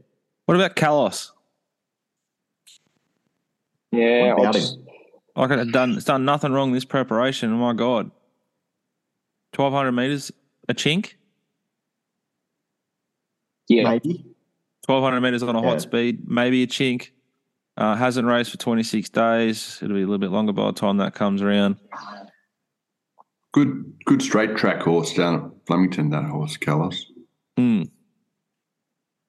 What 0.45 0.55
about 0.55 0.75
Kalos? 0.75 1.31
Yeah, 3.91 4.33
I'll 4.37 4.41
about 4.43 4.53
just, 4.53 4.75
him? 4.75 4.85
Like 5.35 5.51
it's 5.51 5.71
done, 5.71 5.91
it's 5.93 6.05
done 6.05 6.25
nothing 6.25 6.51
wrong 6.51 6.73
this 6.73 6.85
preparation. 6.85 7.53
Oh 7.53 7.57
my 7.57 7.73
god, 7.73 8.11
twelve 9.53 9.73
hundred 9.73 9.93
meters, 9.93 10.31
a 10.67 10.73
chink, 10.73 11.13
yeah, 13.67 13.83
Maybe. 13.83 14.25
twelve 14.85 15.03
hundred 15.03 15.21
meters 15.21 15.43
on 15.43 15.55
a 15.55 15.61
Yeah. 15.61 15.69
hot 15.69 15.81
speed, 15.81 16.27
maybe 16.29 16.63
a 16.63 16.67
chink. 16.67 17.09
Uh, 17.77 17.95
hasn't 17.95 18.27
raced 18.27 18.51
for 18.51 18.57
twenty 18.57 18.83
six 18.83 19.09
days. 19.09 19.79
It'll 19.81 19.95
be 19.95 20.01
a 20.01 20.05
little 20.05 20.17
bit 20.17 20.31
longer 20.31 20.51
by 20.51 20.65
the 20.65 20.73
time 20.73 20.97
that 20.97 21.15
comes 21.15 21.41
around. 21.41 21.77
Good, 23.53 23.93
good 24.05 24.21
straight 24.21 24.55
track 24.57 24.81
horse 24.81 25.13
down 25.13 25.35
at 25.35 25.51
Flemington. 25.65 26.09
That 26.09 26.25
horse, 26.25 26.57
Kalos. 26.57 26.97
Hmm. 27.57 27.83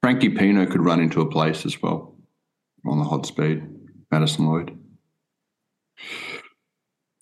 Frankie 0.02 0.30
Pino 0.30 0.66
could 0.66 0.82
run 0.82 1.00
into 1.00 1.20
a 1.20 1.30
place 1.30 1.64
as 1.64 1.80
well 1.80 2.16
on 2.84 2.98
the 2.98 3.04
hot 3.04 3.24
speed. 3.26 3.62
Madison 4.10 4.46
Lloyd. 4.46 4.76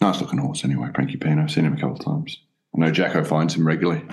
Nice 0.01 0.21
looking 0.21 0.39
horse 0.39 0.65
anyway, 0.65 0.89
Frankie 0.95 1.17
Pino. 1.17 1.43
I've 1.43 1.51
seen 1.51 1.65
him 1.65 1.75
a 1.75 1.77
couple 1.77 1.97
of 1.97 2.05
times. 2.05 2.41
I 2.75 2.81
know 2.81 2.91
Jacko 2.91 3.25
finds 3.25 3.55
him 3.55 3.67
regularly. 3.67 4.05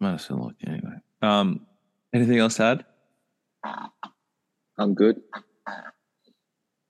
Madison 0.00 0.40
look 0.40 0.56
anyway. 0.66 0.96
Um, 1.22 1.66
anything 2.12 2.38
else 2.38 2.56
to 2.56 2.64
add? 2.64 2.84
I'm 4.76 4.94
good. 4.94 5.20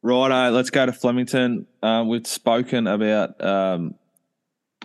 Righto, 0.03 0.51
let's 0.51 0.71
go 0.71 0.87
to 0.87 0.93
Flemington. 0.93 1.67
Um, 1.83 2.09
we've 2.09 2.27
spoken 2.27 2.87
about 2.87 3.45
um, 3.45 3.95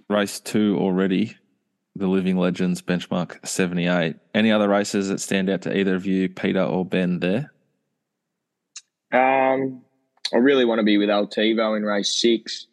race 0.09 0.39
two 0.39 0.77
already, 0.77 1.35
the 1.95 2.07
Living 2.07 2.37
Legends 2.37 2.81
benchmark 2.81 3.47
78. 3.47 4.17
Any 4.35 4.51
other 4.51 4.67
races 4.67 5.07
that 5.07 5.19
stand 5.21 5.49
out 5.49 5.61
to 5.63 5.75
either 5.75 5.95
of 5.95 6.05
you, 6.05 6.29
Peter 6.29 6.61
or 6.61 6.85
Ben, 6.85 7.19
there? 7.19 7.51
Um, 9.11 9.81
I 10.33 10.37
really 10.37 10.65
want 10.65 10.79
to 10.79 10.83
be 10.83 10.97
with 10.97 11.09
Altivo 11.09 11.77
in 11.77 11.83
race 11.83 12.13
six. 12.13 12.67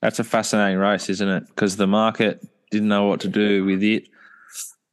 That's 0.00 0.18
a 0.18 0.24
fascinating 0.24 0.78
race, 0.78 1.08
isn't 1.08 1.28
it? 1.28 1.46
Because 1.48 1.76
the 1.76 1.86
market 1.86 2.46
didn't 2.70 2.88
know 2.88 3.06
what 3.06 3.20
to 3.20 3.28
do 3.28 3.64
with 3.64 3.82
it. 3.82 4.08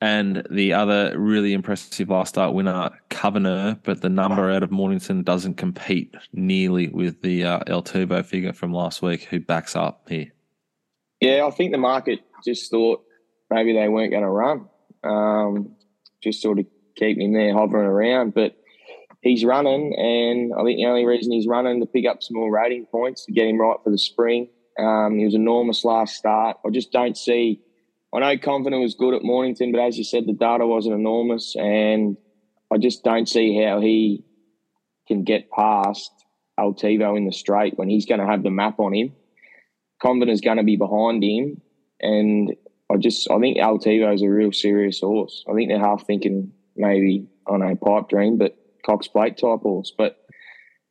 And 0.02 0.46
the 0.52 0.74
other 0.74 1.18
really 1.18 1.54
impressive 1.54 2.10
last 2.10 2.30
start 2.30 2.54
winner, 2.54 2.92
Covenor, 3.10 3.80
but 3.84 4.02
the 4.02 4.10
number 4.10 4.52
out 4.52 4.62
of 4.62 4.70
Mornington 4.70 5.24
doesn't 5.24 5.56
compete 5.56 6.14
nearly 6.34 6.90
with 6.90 7.22
the 7.22 7.46
uh, 7.46 7.60
El 7.68 7.82
Turbo 7.82 8.22
figure 8.22 8.54
from 8.54 8.74
last 8.74 9.02
week, 9.02 9.24
who 9.24 9.40
backs 9.40 9.76
up 9.76 10.08
here. 10.10 10.32
Yeah, 11.22 11.46
I 11.48 11.52
think 11.52 11.72
the 11.72 11.78
market 11.78 12.20
just 12.44 12.70
thought 12.70 13.04
maybe 13.50 13.74
they 13.74 13.88
weren't 13.88 14.12
going 14.12 14.24
to 14.24 14.30
run. 14.30 14.68
Um, 15.04 15.76
just 16.22 16.42
sort 16.42 16.60
of 16.60 16.66
keeping 16.96 17.28
him 17.28 17.34
there 17.34 17.54
hovering 17.54 17.88
around. 17.88 18.34
But 18.34 18.58
he's 19.26 19.44
running, 19.44 19.94
and 19.98 20.54
I 20.54 20.64
think 20.64 20.78
the 20.78 20.86
only 20.86 21.06
reason 21.06 21.32
he's 21.32 21.48
running 21.48 21.82
to 21.82 21.86
pick 21.86 22.06
up 22.06 22.22
some 22.22 22.38
more 22.38 22.52
rating 22.52 22.86
points 22.86 23.26
to 23.26 23.34
get 23.34 23.48
him 23.48 23.60
right 23.60 23.78
for 23.84 23.90
the 23.90 23.98
spring. 23.98 24.50
Um, 24.80 25.18
he 25.18 25.26
was 25.26 25.34
enormous 25.34 25.84
last 25.84 26.16
start. 26.16 26.58
I 26.66 26.70
just 26.70 26.92
don't 26.92 27.18
see. 27.18 27.62
I 28.14 28.20
know 28.20 28.38
Confident 28.38 28.82
was 28.82 28.96
good 28.96 29.14
at 29.14 29.24
Mornington, 29.24 29.72
but 29.72 29.82
as 29.82 29.98
you 29.98 30.04
said, 30.04 30.26
the 30.26 30.34
data 30.34 30.66
wasn't 30.66 30.96
enormous, 30.96 31.56
and 31.58 32.18
I 32.72 32.78
just 32.78 33.04
don't 33.04 33.28
see 33.28 33.62
how 33.62 33.82
he 33.82 34.24
can 35.08 35.24
get 35.24 35.50
past 35.50 36.12
Altivo 36.60 37.18
in 37.18 37.26
the 37.26 37.34
straight 37.34 37.78
when 37.78 37.90
he's 37.90 38.06
going 38.06 38.22
to 38.22 38.28
have 38.28 38.44
the 38.44 38.50
map 38.50 38.80
on 38.80 38.94
him. 38.94 39.14
Confident 40.02 40.34
is 40.34 40.42
going 40.42 40.58
to 40.58 40.64
be 40.64 40.76
behind 40.76 41.24
him, 41.24 41.62
and 42.00 42.54
I 42.92 42.98
just 42.98 43.30
I 43.32 43.40
think 43.40 43.58
Altivo 43.58 44.14
is 44.14 44.22
a 44.22 44.30
real 44.30 44.52
serious 44.52 45.00
horse. 45.00 45.44
I 45.50 45.54
think 45.54 45.70
they're 45.70 45.80
half 45.80 46.06
thinking 46.06 46.52
maybe 46.76 47.28
I 47.48 47.52
don't 47.52 47.62
know 47.62 47.76
pipe 47.76 48.10
dream, 48.10 48.38
but 48.38 48.56
Cox 48.86 49.08
Plate 49.08 49.38
type 49.38 49.62
horse. 49.62 49.92
But 49.98 50.18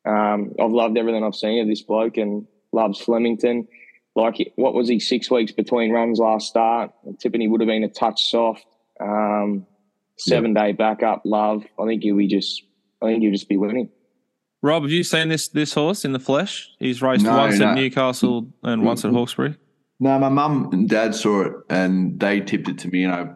um, 0.05 0.53
I've 0.61 0.73
loved 0.73 0.99
everything 0.99 1.25
I've 1.25 1.35
seen 1.35 1.61
of 1.63 1.69
this 1.69 1.83
bloke 1.83 2.17
and 2.17 2.47
loves 2.73 3.01
Flemington. 3.01 3.69
Like 4.17 4.53
what 4.57 4.75
was 4.75 4.89
he 4.89 5.01
six 5.01 5.31
weeks 5.31 5.53
between 5.53 5.91
runs 5.93 6.19
last 6.19 6.49
start? 6.49 6.93
Tiffany 7.21 7.49
would 7.49 7.61
have 7.61 7.69
been 7.69 7.85
a 7.85 7.89
touch 7.89 8.31
soft. 8.31 8.65
Um, 9.01 9.67
seven 10.19 10.55
day 10.55 10.73
backup, 10.73 11.23
love. 11.25 11.65
I 11.81 11.87
think 11.87 12.03
he'll 12.03 12.17
be 12.17 12.29
just. 12.29 12.63
I 13.03 13.07
think 13.07 13.23
he'll 13.23 13.33
just 13.33 13.49
be 13.49 13.57
winning. 13.57 13.91
Rob, 14.63 14.83
have 14.83 14.93
you 14.93 15.03
seen 15.03 15.29
this 15.29 15.49
this 15.49 15.75
horse 15.75 16.05
in 16.05 16.13
the 16.13 16.21
flesh? 16.21 16.71
He's 16.79 17.03
raced 17.03 17.25
No, 17.25 17.37
once 17.37 17.59
no. 17.59 17.69
at 17.69 17.75
Newcastle 17.75 18.49
and 18.63 18.83
once 18.85 19.05
at 19.05 19.13
Hawkesbury. 19.13 19.57
No, 20.01 20.19
my 20.19 20.29
mum 20.29 20.71
and 20.73 20.89
dad 20.89 21.15
saw 21.15 21.43
it 21.43 21.53
and 21.69 22.19
they 22.19 22.41
tipped 22.41 22.69
it 22.69 22.79
to 22.79 22.89
me 22.89 23.05
and 23.05 23.13
I 23.13 23.27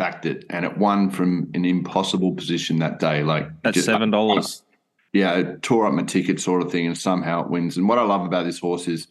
backed 0.00 0.24
it 0.26 0.44
and 0.50 0.64
it 0.64 0.78
won 0.78 1.10
from 1.10 1.50
an 1.54 1.64
impossible 1.64 2.32
position 2.34 2.78
that 2.78 2.98
day. 2.98 3.22
Like 3.22 3.46
At 3.64 3.74
just- 3.74 3.86
seven 3.86 4.10
dollars. 4.10 4.62
yeah, 5.12 5.32
it 5.40 5.62
tore 5.62 5.86
up 5.86 5.92
my 5.94 6.02
ticket 6.04 6.40
sort 6.40 6.62
of 6.62 6.72
thing, 6.72 6.86
and 6.86 6.96
somehow 6.96 7.44
it 7.44 7.50
wins. 7.50 7.76
And 7.76 7.86
what 7.88 7.98
I 7.98 8.02
love 8.02 8.24
about 8.24 8.44
this 8.46 8.58
horse 8.58 8.88
is 8.88 9.06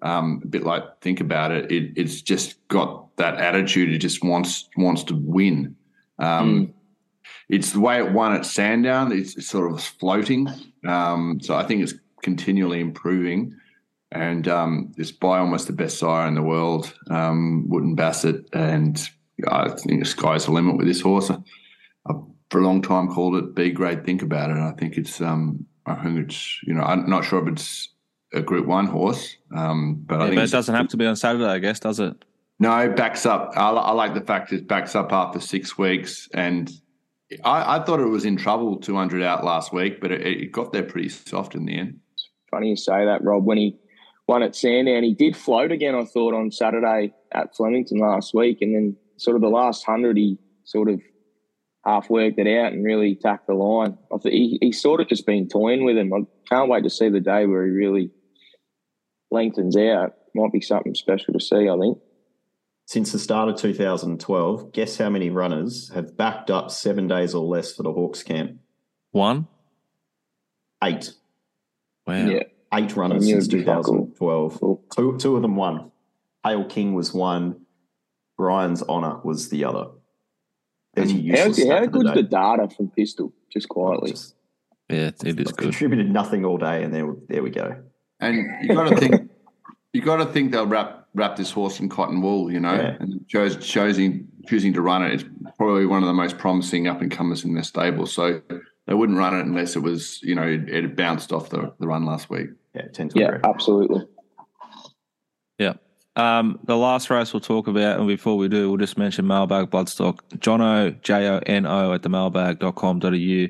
um, 0.00 0.40
a 0.42 0.46
bit 0.48 0.64
like 0.64 0.84
think 1.00 1.20
about 1.20 1.52
it, 1.52 1.70
it 1.70 1.92
it's 1.96 2.22
just 2.22 2.48
got 2.68 3.14
that 3.16 3.34
attitude. 3.48 3.90
It 3.92 3.98
just 3.98 4.24
wants 4.24 4.68
wants 4.76 5.04
to 5.04 5.14
win. 5.14 5.76
Um, 6.18 6.72
It's 7.48 7.72
the 7.72 7.80
way 7.80 7.98
it 7.98 8.12
won 8.12 8.32
at 8.32 8.46
Sandown. 8.46 9.12
It's, 9.12 9.36
it's 9.36 9.48
sort 9.48 9.70
of 9.70 9.80
floating. 9.82 10.48
Um, 10.86 11.38
so 11.42 11.54
I 11.54 11.64
think 11.64 11.82
it's 11.82 11.94
continually 12.22 12.80
improving. 12.80 13.54
And 14.10 14.46
um, 14.48 14.92
it's 14.96 15.12
by 15.12 15.38
almost 15.38 15.66
the 15.66 15.72
best 15.72 15.98
sire 15.98 16.26
in 16.28 16.34
the 16.34 16.42
world, 16.42 16.92
um, 17.10 17.66
Wootton 17.68 17.94
Bassett. 17.94 18.48
And 18.52 18.96
I 19.48 19.68
think 19.70 20.00
the 20.00 20.08
sky's 20.08 20.46
the 20.46 20.52
limit 20.52 20.76
with 20.76 20.86
this 20.86 21.00
horse. 21.00 21.30
I've 21.30 22.16
for 22.52 22.60
a 22.60 22.64
long 22.64 22.82
time 22.82 23.08
called 23.08 23.34
it 23.36 23.54
B 23.54 23.70
grade. 23.70 24.04
Think 24.04 24.22
about 24.22 24.50
it. 24.50 24.56
And 24.56 24.64
I 24.64 24.72
think 24.72 24.96
it's 24.96 25.20
um 25.20 25.66
I 25.86 25.94
think 25.96 26.18
it's 26.18 26.62
you 26.62 26.74
know 26.74 26.82
I'm 26.82 27.08
not 27.08 27.24
sure 27.24 27.42
if 27.42 27.52
it's 27.52 27.88
a 28.34 28.42
Group 28.42 28.66
One 28.66 28.86
horse, 28.86 29.36
um, 29.54 30.04
but 30.06 30.20
I 30.20 30.26
think 30.26 30.36
but 30.36 30.44
it 30.44 30.52
doesn't 30.52 30.74
have 30.74 30.88
to 30.88 30.96
be 30.96 31.06
on 31.06 31.16
Saturday, 31.16 31.44
I 31.44 31.58
guess, 31.58 31.80
does 31.80 31.98
it? 31.98 32.24
no 32.58 32.78
it 32.78 32.94
backs 32.94 33.26
up. 33.26 33.52
I, 33.56 33.70
I 33.70 33.92
like 33.92 34.14
the 34.14 34.20
fact 34.20 34.52
it 34.52 34.68
backs 34.68 34.94
up 34.94 35.12
after 35.12 35.40
six 35.40 35.76
weeks, 35.76 36.28
and 36.32 36.70
I, 37.44 37.76
I 37.76 37.84
thought 37.84 38.00
it 38.00 38.06
was 38.06 38.24
in 38.24 38.36
trouble 38.36 38.76
200 38.76 39.22
out 39.22 39.44
last 39.44 39.72
week, 39.72 40.00
but 40.00 40.12
it, 40.12 40.20
it 40.26 40.52
got 40.52 40.72
there 40.72 40.82
pretty 40.82 41.08
soft 41.08 41.54
in 41.54 41.66
the 41.66 41.78
end. 41.78 42.00
Funny 42.50 42.70
you 42.70 42.76
say 42.76 43.04
that, 43.04 43.24
Rob. 43.24 43.44
When 43.44 43.58
he 43.58 43.78
won 44.28 44.42
at 44.42 44.54
Sandown, 44.54 45.02
he 45.02 45.14
did 45.14 45.36
float 45.36 45.72
again. 45.72 45.94
I 45.94 46.04
thought 46.04 46.34
on 46.34 46.50
Saturday 46.50 47.12
at 47.32 47.56
Flemington 47.56 47.98
last 47.98 48.34
week, 48.34 48.58
and 48.60 48.74
then 48.74 48.96
sort 49.22 49.36
of 49.36 49.42
the 49.42 49.48
last 49.48 49.84
hundred, 49.84 50.16
he 50.16 50.38
sort 50.64 50.88
of 50.88 51.00
half 51.84 52.08
worked 52.10 52.38
it 52.38 52.46
out 52.46 52.72
and 52.72 52.84
really 52.84 53.14
tacked 53.14 53.46
the 53.46 53.54
line. 53.54 53.98
I 54.12 54.18
think 54.18 54.34
he, 54.34 54.58
he's 54.60 54.80
sort 54.80 55.00
of 55.00 55.08
just 55.08 55.26
been 55.26 55.48
toying 55.48 55.84
with 55.84 55.96
him. 55.96 56.12
I 56.12 56.20
can't 56.48 56.68
wait 56.68 56.84
to 56.84 56.90
see 56.90 57.08
the 57.08 57.20
day 57.20 57.46
where 57.46 57.64
he 57.64 57.70
really 57.70 58.10
lengthens 59.30 59.76
out. 59.76 60.14
Might 60.34 60.52
be 60.52 60.60
something 60.60 60.94
special 60.94 61.34
to 61.34 61.40
see. 61.40 61.68
I 61.68 61.76
think. 61.78 61.98
Since 62.86 63.12
the 63.12 63.18
start 63.18 63.48
of 63.48 63.56
2012, 63.56 64.72
guess 64.72 64.98
how 64.98 65.08
many 65.08 65.30
runners 65.30 65.90
have 65.94 66.16
backed 66.16 66.50
up 66.50 66.70
seven 66.70 67.06
days 67.06 67.34
or 67.34 67.44
less 67.44 67.72
for 67.74 67.82
the 67.82 67.92
Hawkes 67.92 68.22
camp? 68.22 68.58
One. 69.12 69.46
Eight. 70.82 71.12
Wow. 72.06 72.26
Yeah. 72.26 72.42
Eight 72.74 72.96
runners 72.96 73.26
since 73.26 73.46
it'd 73.46 73.60
be 73.60 73.64
fuck 73.64 73.88
all. 73.88 74.06
2012. 74.16 74.60
Cool. 74.60 74.84
Two, 74.96 75.18
two 75.18 75.36
of 75.36 75.42
them 75.42 75.56
won. 75.56 75.92
Hale 76.44 76.64
King 76.64 76.94
was 76.94 77.12
one. 77.14 77.61
Brian's 78.46 78.82
Honour 78.82 79.20
was 79.22 79.50
the 79.50 79.64
other. 79.64 79.86
There's 80.94 81.12
How's, 81.12 81.46
how 81.46 81.52
stat 81.52 81.84
for 81.84 81.90
good's 81.90 82.10
day. 82.10 82.14
the 82.16 82.22
data 82.24 82.68
from 82.76 82.88
Pistol? 82.90 83.32
Just 83.52 83.68
quietly. 83.68 84.10
Just 84.10 84.34
Yeah, 84.90 85.12
it 85.24 85.38
is 85.38 85.52
good. 85.52 85.56
contributed 85.58 86.10
nothing 86.10 86.44
all 86.44 86.58
day, 86.58 86.82
and 86.82 86.92
there, 86.92 87.14
there 87.28 87.40
we 87.44 87.50
go. 87.50 87.76
And 88.18 88.44
you 88.62 88.74
got 88.74 88.88
to 88.88 88.96
think, 89.02 89.30
you 89.92 90.02
got 90.02 90.16
to 90.16 90.26
think 90.26 90.50
they'll 90.50 90.66
wrap 90.66 91.06
wrap 91.14 91.36
this 91.36 91.52
horse 91.52 91.78
in 91.78 91.88
cotton 91.88 92.20
wool, 92.20 92.50
you 92.50 92.58
know, 92.58 92.74
Yeah. 92.74 92.96
and 92.98 93.24
chose 93.28 93.56
choosing 93.64 94.26
choosing 94.48 94.72
to 94.72 94.82
run 94.82 95.04
it. 95.04 95.12
It's 95.14 95.24
probably 95.56 95.86
one 95.86 96.02
of 96.02 96.08
the 96.08 96.14
most 96.14 96.36
promising 96.36 96.88
up 96.88 97.00
and 97.00 97.12
comers 97.12 97.44
in 97.44 97.54
their 97.54 97.62
stable. 97.62 98.06
So 98.06 98.40
they 98.88 98.94
wouldn't 98.94 99.18
run 99.18 99.36
it 99.38 99.46
unless 99.46 99.76
it 99.76 99.80
was, 99.84 100.20
you 100.24 100.34
know, 100.34 100.42
it, 100.48 100.68
it 100.68 100.96
bounced 100.96 101.32
off 101.32 101.48
the, 101.50 101.72
the 101.78 101.86
run 101.86 102.04
last 102.04 102.28
week. 102.28 102.48
Yeah, 102.74 102.88
tend 102.92 103.12
to 103.12 103.20
yeah, 103.20 103.26
agree. 103.28 103.40
absolutely. 103.44 104.00
Um, 106.14 106.58
the 106.64 106.76
last 106.76 107.08
race 107.08 107.32
we'll 107.32 107.40
talk 107.40 107.68
about, 107.68 107.98
and 107.98 108.06
before 108.06 108.36
we 108.36 108.48
do, 108.48 108.68
we'll 108.68 108.78
just 108.78 108.98
mention 108.98 109.26
Mailbag 109.26 109.70
Bloodstock. 109.70 110.18
Jono, 110.38 111.00
J 111.00 111.28
O 111.28 111.38
N 111.46 111.66
O, 111.66 111.92
at 111.92 112.02
the 112.02 112.10
mailbag.com.au. 112.10 113.46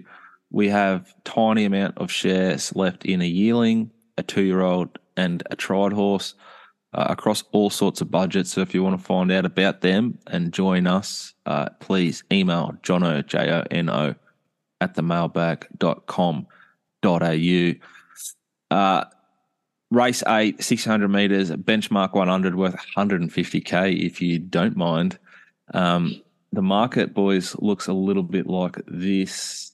We 0.51 0.69
have 0.69 1.15
tiny 1.25 1.65
amount 1.65 1.99
of 1.99 2.13
shares 2.13 2.77
left 2.77 3.05
in 3.05 3.23
a 3.23 3.27
yearling, 3.27 3.91
a 4.17 4.23
two 4.23 4.43
year 4.43 4.61
old, 4.61 4.99
and 5.17 5.43
a 5.51 5.57
tried 5.57 5.93
horse 5.93 6.35
uh, 6.95 7.07
across 7.09 7.43
all 7.53 7.71
sorts 7.71 8.01
of 8.01 8.11
budgets. 8.11 8.53
So 8.53 8.61
if 8.61 8.75
you 8.75 8.83
want 8.83 8.99
to 8.99 9.05
find 9.05 9.33
out 9.33 9.47
about 9.47 9.81
them 9.81 10.19
and 10.29 10.53
join 10.53 10.87
us, 10.87 11.35
uh, 11.47 11.71
please 11.81 12.23
email 12.31 12.77
Jono, 12.83 13.27
J 13.27 13.51
O 13.51 13.65
N 13.71 13.91
O, 13.91 14.15
at 14.81 14.95
the 14.95 15.03
mailbag.com.au. 15.03 17.73
Uh, 18.71 19.05
race 19.93 20.23
eight, 20.27 20.63
600 20.63 21.09
meters, 21.09 21.51
benchmark 21.51 22.15
100 22.15 22.55
worth 22.55 22.77
150k 22.97 24.05
if 24.05 24.21
you 24.21 24.39
don't 24.39 24.77
mind. 24.77 25.19
Um, 25.75 26.21
the 26.53 26.63
market, 26.63 27.15
boys, 27.15 27.55
looks 27.59 27.87
a 27.87 27.93
little 27.93 28.23
bit 28.23 28.47
like 28.47 28.81
this. 28.87 29.73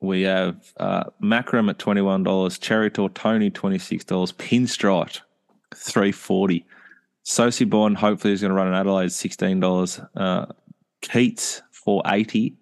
We 0.00 0.22
have 0.22 0.72
uh, 0.78 1.04
Macram 1.22 1.70
at 1.70 1.78
$21, 1.78 2.60
Cherry 2.60 2.90
Tortoni 2.90 3.52
$26, 3.52 4.32
Pinstripe 4.34 5.20
340 5.74 6.66
Sosi 7.24 7.70
Bond, 7.70 7.96
hopefully, 7.96 8.34
is 8.34 8.40
going 8.40 8.50
to 8.50 8.54
run 8.56 8.66
in 8.66 8.74
Adelaide 8.74 9.06
$16. 9.06 10.08
Uh, 10.16 10.46
Keats 11.02 11.62
480 11.70 12.56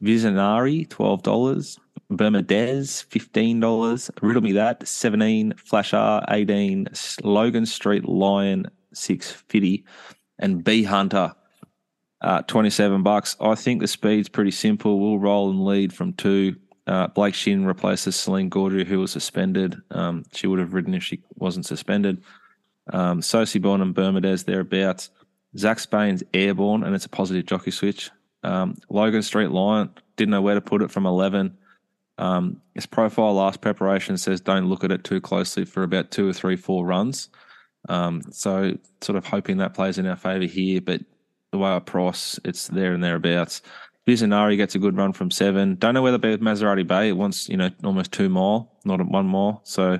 Visionary 0.00 0.84
$12. 0.84 1.78
Bermudez, 2.10 3.02
fifteen 3.02 3.60
dollars. 3.60 4.10
Riddle 4.20 4.42
me 4.42 4.52
that. 4.52 4.86
Seventeen. 4.86 5.54
Flash 5.56 5.94
R, 5.94 6.24
eighteen. 6.28 6.88
Logan 7.22 7.66
Street 7.66 8.08
Lion, 8.08 8.70
six 8.92 9.30
fifty, 9.30 9.84
and 10.38 10.62
B 10.62 10.82
Hunter, 10.82 11.34
uh, 12.20 12.42
twenty-seven 12.42 13.02
bucks. 13.02 13.36
I 13.40 13.54
think 13.54 13.80
the 13.80 13.88
speed's 13.88 14.28
pretty 14.28 14.50
simple. 14.50 15.00
We'll 15.00 15.18
roll 15.18 15.50
and 15.50 15.64
lead 15.64 15.92
from 15.92 16.12
two. 16.12 16.56
Uh, 16.86 17.06
Blake 17.06 17.34
Shin 17.34 17.64
replaces 17.64 18.14
Celine 18.14 18.50
Gaudry, 18.50 18.84
who 18.84 19.00
was 19.00 19.10
suspended. 19.10 19.80
Um, 19.90 20.24
she 20.32 20.46
would 20.46 20.58
have 20.58 20.74
ridden 20.74 20.94
if 20.94 21.02
she 21.02 21.22
wasn't 21.36 21.64
suspended. 21.64 22.22
Um, 22.92 23.22
Sosi 23.22 23.62
Bon 23.62 23.80
and 23.80 23.94
Bermudez 23.94 24.44
thereabouts. 24.44 25.10
Zach 25.56 25.78
Spain's 25.78 26.22
airborne, 26.34 26.82
and 26.82 26.94
it's 26.94 27.06
a 27.06 27.08
positive 27.08 27.46
jockey 27.46 27.70
switch. 27.70 28.10
Um, 28.42 28.76
Logan 28.90 29.22
Street 29.22 29.50
Lion 29.50 29.88
didn't 30.16 30.32
know 30.32 30.42
where 30.42 30.56
to 30.56 30.60
put 30.60 30.82
it 30.82 30.90
from 30.90 31.06
eleven. 31.06 31.56
Um, 32.18 32.60
his 32.74 32.86
profile 32.86 33.34
last 33.34 33.60
preparation 33.60 34.16
says 34.16 34.40
don't 34.40 34.68
look 34.68 34.84
at 34.84 34.92
it 34.92 35.04
too 35.04 35.20
closely 35.20 35.64
for 35.64 35.82
about 35.82 36.10
two 36.10 36.28
or 36.28 36.32
three, 36.32 36.56
four 36.56 36.86
runs. 36.86 37.28
Um, 37.88 38.22
so 38.30 38.76
sort 39.00 39.16
of 39.16 39.26
hoping 39.26 39.58
that 39.58 39.74
plays 39.74 39.98
in 39.98 40.06
our 40.06 40.16
favour 40.16 40.44
here, 40.44 40.80
but 40.80 41.00
the 41.50 41.58
way 41.58 41.70
I 41.70 41.78
price, 41.80 42.38
it's 42.44 42.68
there 42.68 42.92
and 42.92 43.02
thereabouts. 43.02 43.62
Visionari 44.06 44.56
gets 44.56 44.74
a 44.74 44.78
good 44.78 44.96
run 44.96 45.12
from 45.12 45.30
seven. 45.30 45.76
Don't 45.76 45.94
know 45.94 46.02
whether 46.02 46.18
be 46.18 46.30
with 46.30 46.40
Maserati 46.40 46.86
Bay. 46.86 47.08
It 47.08 47.16
wants, 47.16 47.48
you 47.48 47.56
know, 47.56 47.70
almost 47.82 48.12
two 48.12 48.28
mile, 48.28 48.70
not 48.84 49.00
one 49.06 49.26
mile. 49.26 49.62
So 49.64 49.98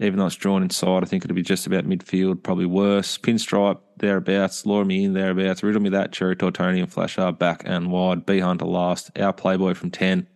even 0.00 0.18
though 0.18 0.26
it's 0.26 0.34
drawn 0.34 0.62
inside, 0.62 1.02
I 1.02 1.06
think 1.06 1.24
it'll 1.24 1.34
be 1.34 1.42
just 1.42 1.66
about 1.66 1.84
midfield, 1.84 2.42
probably 2.42 2.66
worse. 2.66 3.16
Pinstripe, 3.16 3.78
thereabouts. 3.96 4.66
Laura 4.66 4.84
Me 4.84 5.04
in, 5.04 5.12
thereabouts. 5.12 5.62
Riddle 5.62 5.82
Me 5.82 5.90
That, 5.90 6.12
Cherry 6.12 6.34
Tortoni 6.34 6.80
and 6.80 6.92
Flasher 6.92 7.30
back 7.30 7.62
and 7.64 7.92
wide. 7.92 8.26
B 8.26 8.40
Hunter 8.40 8.64
last. 8.64 9.16
Our 9.18 9.32
Playboy 9.32 9.74
from 9.74 9.90
10 9.90 10.26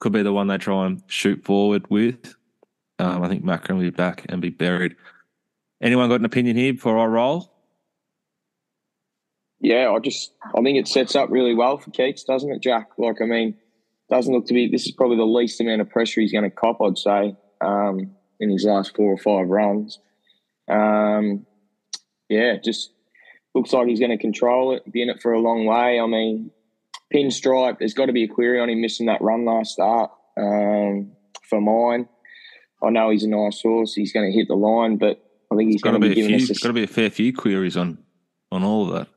could 0.00 0.12
be 0.12 0.22
the 0.22 0.32
one 0.32 0.48
they 0.48 0.58
try 0.58 0.86
and 0.86 1.02
shoot 1.06 1.44
forward 1.44 1.88
with. 1.88 2.34
Um, 2.98 3.22
I 3.22 3.28
think 3.28 3.44
Macron 3.44 3.78
will 3.78 3.86
be 3.86 3.90
back 3.90 4.26
and 4.28 4.42
be 4.42 4.50
buried. 4.50 4.96
Anyone 5.80 6.08
got 6.08 6.20
an 6.20 6.26
opinion 6.26 6.56
here 6.56 6.74
before 6.74 6.98
I 6.98 7.06
roll? 7.06 7.52
Yeah, 9.60 9.90
I 9.90 9.98
just 9.98 10.32
I 10.54 10.62
think 10.62 10.78
it 10.78 10.88
sets 10.88 11.14
up 11.14 11.30
really 11.30 11.54
well 11.54 11.78
for 11.78 11.90
Keats, 11.90 12.24
doesn't 12.24 12.50
it, 12.50 12.62
Jack? 12.62 12.88
Like, 12.98 13.20
I 13.22 13.26
mean, 13.26 13.54
doesn't 14.10 14.32
look 14.32 14.46
to 14.46 14.54
be. 14.54 14.68
This 14.68 14.86
is 14.86 14.92
probably 14.92 15.16
the 15.16 15.24
least 15.24 15.60
amount 15.60 15.82
of 15.82 15.90
pressure 15.90 16.20
he's 16.20 16.32
going 16.32 16.44
to 16.44 16.50
cop, 16.50 16.80
I'd 16.82 16.98
say, 16.98 17.36
um, 17.60 18.10
in 18.40 18.50
his 18.50 18.64
last 18.64 18.96
four 18.96 19.12
or 19.12 19.18
five 19.18 19.48
runs. 19.48 19.98
Um, 20.68 21.46
yeah, 22.28 22.56
just 22.56 22.92
looks 23.54 23.72
like 23.72 23.88
he's 23.88 24.00
going 24.00 24.10
to 24.10 24.18
control 24.18 24.74
it, 24.74 24.90
be 24.90 25.02
in 25.02 25.10
it 25.10 25.20
for 25.20 25.32
a 25.32 25.40
long 25.40 25.66
way. 25.66 26.00
I 26.00 26.06
mean, 26.06 26.50
pinstripe. 27.14 27.78
There's 27.78 27.94
got 27.94 28.06
to 28.06 28.12
be 28.12 28.24
a 28.24 28.28
query 28.28 28.60
on 28.60 28.68
him 28.70 28.80
missing 28.80 29.06
that 29.06 29.22
run 29.22 29.44
last 29.44 29.72
start. 29.72 30.10
Um, 30.36 31.12
for 31.48 31.60
mine, 31.60 32.08
I 32.82 32.90
know 32.90 33.10
he's 33.10 33.24
a 33.24 33.28
nice 33.28 33.60
horse. 33.60 33.94
He's 33.94 34.12
going 34.12 34.30
to 34.30 34.36
hit 34.36 34.48
the 34.48 34.54
line, 34.54 34.96
but 34.96 35.22
I 35.52 35.56
think 35.56 35.70
he's 35.70 35.82
going 35.82 36.00
to 36.00 36.08
be, 36.08 36.14
giving 36.14 36.38
few, 36.38 36.44
us. 36.44 36.50
A, 36.50 36.62
got 36.62 36.68
to 36.68 36.74
be 36.74 36.84
a 36.84 36.88
fair 36.88 37.10
few 37.10 37.32
queries 37.32 37.76
on 37.76 37.98
on 38.52 38.62
all 38.62 38.88
of 38.88 38.94
that. 38.94 39.08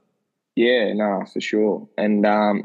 Yeah, 0.56 0.94
no, 0.94 1.24
for 1.32 1.42
sure. 1.42 1.88
And 1.98 2.26
um, 2.26 2.62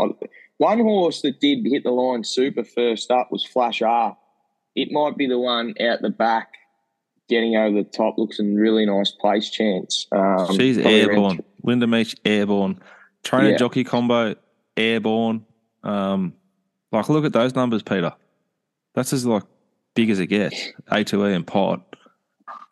one 0.59 0.81
horse 0.81 1.23
that 1.23 1.41
did 1.41 1.65
hit 1.65 1.85
the 1.85 1.91
line 1.91 2.25
super 2.25 2.65
first 2.65 3.11
up 3.11 3.29
was 3.31 3.45
Flash 3.45 3.81
R. 3.81 4.17
It 4.75 4.89
might 4.91 5.17
be 5.17 5.27
the 5.27 5.39
one 5.39 5.75
out 5.81 6.03
the 6.03 6.11
back 6.11 6.53
getting 7.29 7.57
over 7.57 7.83
the 7.83 7.89
top. 7.89 8.19
Looks 8.19 8.39
in 8.39 8.57
really 8.57 8.85
nice 8.85 9.11
place 9.11 9.51
chance. 9.51 10.07
Um, 10.13 10.57
She's 10.57 10.79
airborne. 10.79 11.41
Linda 11.63 11.87
Meech, 11.87 12.17
airborne. 12.25 12.79
Trainer 13.25 13.51
Yeah. 13.51 13.57
jockey 13.57 13.85
combo, 13.85 14.35
airborne. 14.79 15.45
Um, 15.83 16.35
like, 16.93 17.09
look 17.09 17.25
at 17.25 17.33
those 17.33 17.55
numbers, 17.55 17.83
Peter. 17.83 18.13
That's 18.95 19.13
as 19.13 19.27
like 19.27 19.45
big 19.95 20.11
as 20.11 20.21
it 20.21 20.27
gets. 20.27 20.69
A 20.91 21.05
to 21.05 21.27
E 21.27 21.35
and 21.35 21.47
pot. 21.47 21.83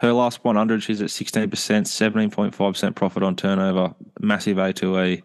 Her 0.01 0.13
last 0.13 0.45
100, 0.45 0.83
she's 0.83 1.01
at 1.01 1.09
16%, 1.09 1.49
17.5% 1.49 2.95
profit 2.95 3.23
on 3.23 3.35
turnover, 3.35 3.95
massive 4.21 4.59
A 4.59 4.73
to 4.75 5.01
E. 5.01 5.23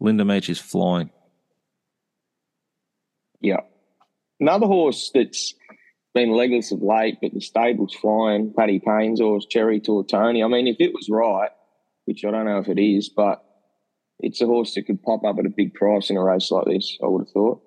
Linda 0.00 0.24
Meech 0.24 0.50
is 0.50 0.58
flying. 0.58 1.10
Yeah. 3.40 3.60
Another 4.40 4.66
horse 4.66 5.10
that's 5.14 5.54
been 6.14 6.32
legless 6.32 6.70
of 6.72 6.82
late, 6.82 7.18
but 7.22 7.32
the 7.32 7.40
stable's 7.40 7.94
flying, 7.94 8.52
Paddy 8.56 8.78
Payne's 8.78 9.20
horse, 9.20 9.46
Cherry 9.46 9.80
Tortoni. 9.80 10.44
I 10.44 10.48
mean, 10.48 10.66
if 10.66 10.76
it 10.80 10.92
was 10.92 11.08
right, 11.10 11.50
which 12.04 12.24
I 12.24 12.30
don't 12.30 12.44
know 12.44 12.58
if 12.58 12.68
it 12.68 12.80
is, 12.80 13.08
but 13.08 13.44
it's 14.20 14.40
a 14.40 14.46
horse 14.46 14.74
that 14.74 14.82
could 14.86 15.02
pop 15.02 15.24
up 15.24 15.38
at 15.38 15.46
a 15.46 15.50
big 15.50 15.74
price 15.74 16.10
in 16.10 16.16
a 16.16 16.22
race 16.22 16.50
like 16.50 16.66
this, 16.66 16.98
I 17.02 17.06
would 17.06 17.22
have 17.22 17.30
thought. 17.30 17.62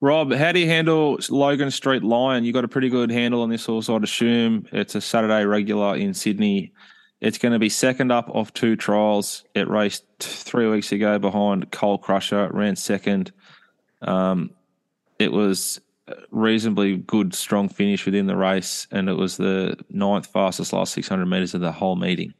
Rob, 0.00 0.32
how 0.32 0.52
do 0.52 0.60
you 0.60 0.66
handle 0.66 1.18
Logan 1.28 1.72
Street 1.72 2.04
Lion? 2.04 2.44
You 2.44 2.52
got 2.52 2.64
a 2.64 2.68
pretty 2.68 2.88
good 2.88 3.10
handle 3.10 3.42
on 3.42 3.50
this 3.50 3.66
horse, 3.66 3.88
I'd 3.88 4.04
assume. 4.04 4.66
It's 4.70 4.94
a 4.94 5.00
Saturday 5.00 5.44
regular 5.44 5.96
in 5.96 6.14
Sydney. 6.14 6.72
It's 7.20 7.38
going 7.38 7.52
to 7.52 7.58
be 7.58 7.68
second 7.68 8.12
up 8.12 8.30
off 8.30 8.52
two 8.52 8.76
trials. 8.76 9.44
It 9.54 9.68
raced 9.68 10.04
three 10.20 10.68
weeks 10.68 10.92
ago 10.92 11.18
behind 11.18 11.72
Coal 11.72 11.98
Crusher, 11.98 12.48
ran 12.52 12.76
second. 12.76 13.32
Um, 14.02 14.50
it 15.18 15.32
was 15.32 15.80
reasonably 16.30 16.96
good, 16.96 17.34
strong 17.34 17.68
finish 17.68 18.04
within 18.04 18.26
the 18.26 18.36
race, 18.36 18.86
and 18.92 19.08
it 19.08 19.14
was 19.14 19.36
the 19.36 19.76
ninth 19.90 20.26
fastest 20.26 20.72
last 20.72 20.94
600 20.94 21.26
metres 21.26 21.54
of 21.54 21.60
the 21.60 21.72
whole 21.72 21.96
meeting. 21.96 22.34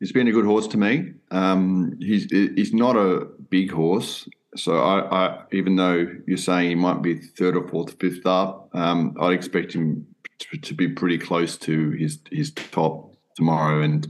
He's 0.00 0.12
been 0.12 0.28
a 0.28 0.32
good 0.32 0.44
horse 0.44 0.66
to 0.68 0.76
me. 0.76 1.12
Um, 1.30 1.96
he's 2.00 2.24
he's 2.30 2.74
not 2.74 2.96
a 2.96 3.26
big 3.48 3.70
horse, 3.70 4.28
so 4.56 4.76
I, 4.78 5.26
I 5.26 5.42
even 5.52 5.76
though 5.76 6.06
you're 6.26 6.36
saying 6.36 6.68
he 6.68 6.74
might 6.74 7.00
be 7.02 7.14
third 7.16 7.56
or 7.56 7.66
fourth, 7.68 7.98
fifth 8.00 8.26
up, 8.26 8.68
um, 8.74 9.16
I'd 9.20 9.32
expect 9.32 9.72
him 9.72 10.06
to, 10.40 10.58
to 10.58 10.74
be 10.74 10.88
pretty 10.88 11.18
close 11.18 11.56
to 11.58 11.90
his 11.92 12.18
his 12.30 12.50
top 12.52 13.14
tomorrow 13.36 13.82
and 13.82 14.06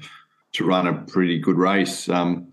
to 0.55 0.65
run 0.65 0.87
a 0.87 0.95
pretty 0.95 1.39
good 1.39 1.57
race. 1.59 2.09
Um, 2.09 2.51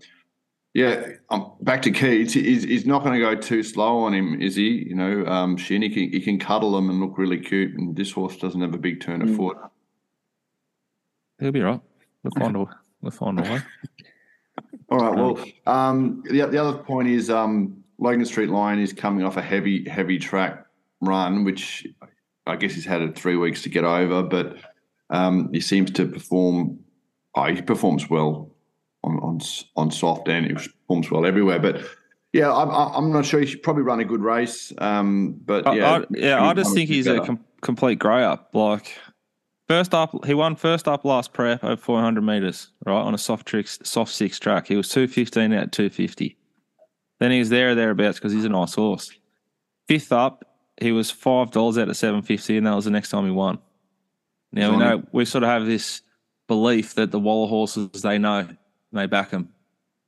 yeah, 0.74 1.06
um, 1.30 1.52
back 1.60 1.82
to 1.82 1.90
Keats. 1.90 2.32
He's, 2.32 2.62
he's 2.62 2.86
not 2.86 3.04
going 3.04 3.12
to 3.12 3.20
go 3.20 3.34
too 3.34 3.62
slow 3.62 3.98
on 3.98 4.14
him, 4.14 4.40
is 4.40 4.56
he? 4.56 4.86
You 4.88 4.94
know, 4.94 5.26
um, 5.26 5.58
Shin, 5.58 5.82
he 5.82 5.90
can, 5.90 6.10
he 6.10 6.18
can 6.18 6.38
cuddle 6.38 6.76
him 6.78 6.88
and 6.88 6.98
look 6.98 7.18
really 7.18 7.38
cute, 7.38 7.74
and 7.76 7.94
this 7.94 8.10
horse 8.10 8.38
doesn't 8.38 8.60
have 8.62 8.72
a 8.72 8.78
big 8.78 9.00
turn 9.02 9.20
of 9.20 9.28
Mm. 9.28 9.36
foot. 9.36 9.58
He'll 11.38 11.52
be 11.52 11.60
right. 11.60 11.80
We'll 12.22 12.30
find 12.38 12.56
a, 12.56 12.66
find 13.10 13.40
a 13.40 13.42
way. 13.42 13.60
All 14.90 14.98
right. 14.98 15.16
Well, 15.16 15.44
um, 15.66 16.22
the, 16.26 16.46
the 16.46 16.58
other 16.58 16.78
point 16.78 17.08
is 17.08 17.30
um, 17.30 17.82
Logan 17.98 18.24
Street 18.24 18.50
Lion 18.50 18.78
is 18.78 18.92
coming 18.92 19.24
off 19.24 19.36
a 19.36 19.42
heavy, 19.42 19.88
heavy 19.88 20.18
track 20.18 20.66
run, 21.00 21.44
which 21.44 21.86
I 22.46 22.56
guess 22.56 22.74
he's 22.74 22.84
had 22.84 23.00
it 23.02 23.16
three 23.16 23.36
weeks 23.36 23.62
to 23.62 23.68
get 23.68 23.84
over, 23.84 24.22
but 24.22 24.56
um, 25.10 25.50
he 25.52 25.60
seems 25.60 25.90
to 25.92 26.06
perform. 26.06 26.80
Oh, 27.34 27.44
he 27.44 27.62
performs 27.62 28.10
well 28.10 28.50
on 29.04 29.18
on 29.20 29.40
on 29.76 29.90
soft 29.90 30.28
and 30.28 30.46
he 30.46 30.52
performs 30.52 31.10
well 31.10 31.24
everywhere. 31.24 31.58
But 31.58 31.82
yeah, 32.32 32.52
I'm 32.52 32.70
I'm 32.70 33.12
not 33.12 33.24
sure. 33.24 33.40
He 33.40 33.46
should 33.46 33.62
probably 33.62 33.82
run 33.82 34.00
a 34.00 34.04
good 34.04 34.20
race. 34.20 34.72
Um, 34.78 35.40
but 35.44 35.64
yeah, 35.74 35.98
I, 35.98 36.04
yeah, 36.10 36.42
I 36.42 36.54
just 36.54 36.74
think 36.74 36.88
he's 36.88 37.06
a 37.06 37.20
com- 37.20 37.44
complete 37.60 37.98
grey 37.98 38.24
up. 38.24 38.50
Like 38.54 38.96
first 39.72 39.94
up, 39.94 40.26
he 40.26 40.34
won 40.34 40.54
first 40.54 40.86
up 40.86 41.02
last 41.02 41.32
prep 41.32 41.64
over 41.64 41.80
400 41.80 42.20
meters, 42.20 42.68
right 42.84 43.00
on 43.00 43.14
a 43.14 43.18
soft 43.18 43.46
tricks, 43.46 43.78
soft 43.82 44.12
six 44.12 44.38
track. 44.38 44.68
He 44.68 44.76
was 44.76 44.90
215 44.90 45.50
out 45.54 45.72
250. 45.72 46.36
Then 47.18 47.30
he 47.30 47.38
was 47.38 47.48
there 47.48 47.70
or 47.70 47.74
thereabouts 47.74 48.18
because 48.18 48.34
he's 48.34 48.44
a 48.44 48.50
nice 48.50 48.74
horse. 48.74 49.10
Fifth 49.88 50.12
up, 50.12 50.44
he 50.78 50.92
was 50.92 51.10
five 51.10 51.52
dollars 51.52 51.78
out 51.78 51.88
of 51.88 51.96
750, 51.96 52.58
and 52.58 52.66
that 52.66 52.74
was 52.74 52.84
the 52.84 52.90
next 52.90 53.08
time 53.08 53.24
he 53.24 53.30
won. 53.30 53.60
Now 54.52 54.72
we 54.72 54.76
know 54.76 55.04
we 55.10 55.24
sort 55.24 55.42
of 55.44 55.48
have 55.48 55.64
this 55.64 56.02
belief 56.48 56.94
that 56.96 57.10
the 57.10 57.18
Waller 57.18 57.48
horses 57.48 58.02
they 58.02 58.18
know 58.18 58.40
and 58.40 58.58
they 58.92 59.06
back 59.06 59.30
them 59.30 59.54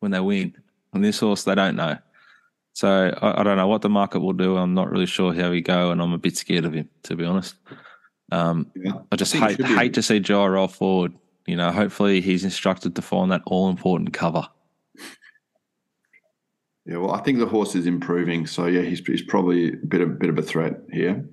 when 0.01 0.13
they 0.13 0.21
win. 0.21 0.55
On 0.93 1.01
this 1.01 1.21
horse, 1.21 1.45
they 1.45 1.55
don't 1.55 1.77
know. 1.77 1.97
So 2.75 3.17
I, 3.23 3.41
I 3.41 3.43
don't 3.43 3.57
know 3.57 3.69
what 3.69 3.81
the 3.81 3.89
market 3.89 4.21
will 4.21 4.35
do. 4.35 4.59
I'm 4.59 4.75
not 4.75 4.91
really 4.91 5.07
sure 5.07 5.33
how 5.33 5.53
he 5.53 5.63
go, 5.63 5.91
and 5.91 6.03
I'm 6.03 6.13
a 6.13 6.19
bit 6.19 6.37
scared 6.37 6.67
of 6.67 6.75
him 6.75 6.91
to 7.05 7.17
be 7.17 7.25
honest. 7.25 7.55
Um, 8.33 8.71
Yeah. 8.75 8.93
I 9.13 9.17
just 9.17 9.35
I 9.37 9.51
hate 9.53 9.65
hate 9.65 9.95
to 9.95 10.03
see 10.03 10.21
Jai 10.21 10.47
roll 10.47 10.69
forward. 10.69 11.13
You 11.47 11.57
know, 11.57 11.71
hopefully 11.71 12.21
he's 12.21 12.43
instructed 12.45 12.97
to 12.97 13.03
find 13.03 13.31
that 13.33 13.43
all 13.47 13.69
important 13.69 14.13
cover. 14.13 14.49
Yeah, 16.87 16.99
well, 16.99 17.13
I 17.13 17.21
think 17.23 17.39
the 17.39 17.47
horse 17.47 17.75
is 17.75 17.87
improving, 17.87 18.47
so 18.47 18.67
yeah, 18.67 18.83
he's, 18.83 19.01
he's 19.01 19.23
probably 19.23 19.73
a 19.73 19.77
bit 19.77 20.01
of 20.03 20.19
bit 20.19 20.29
of 20.29 20.39
a 20.39 20.43
threat 20.43 20.81
here. 20.93 21.25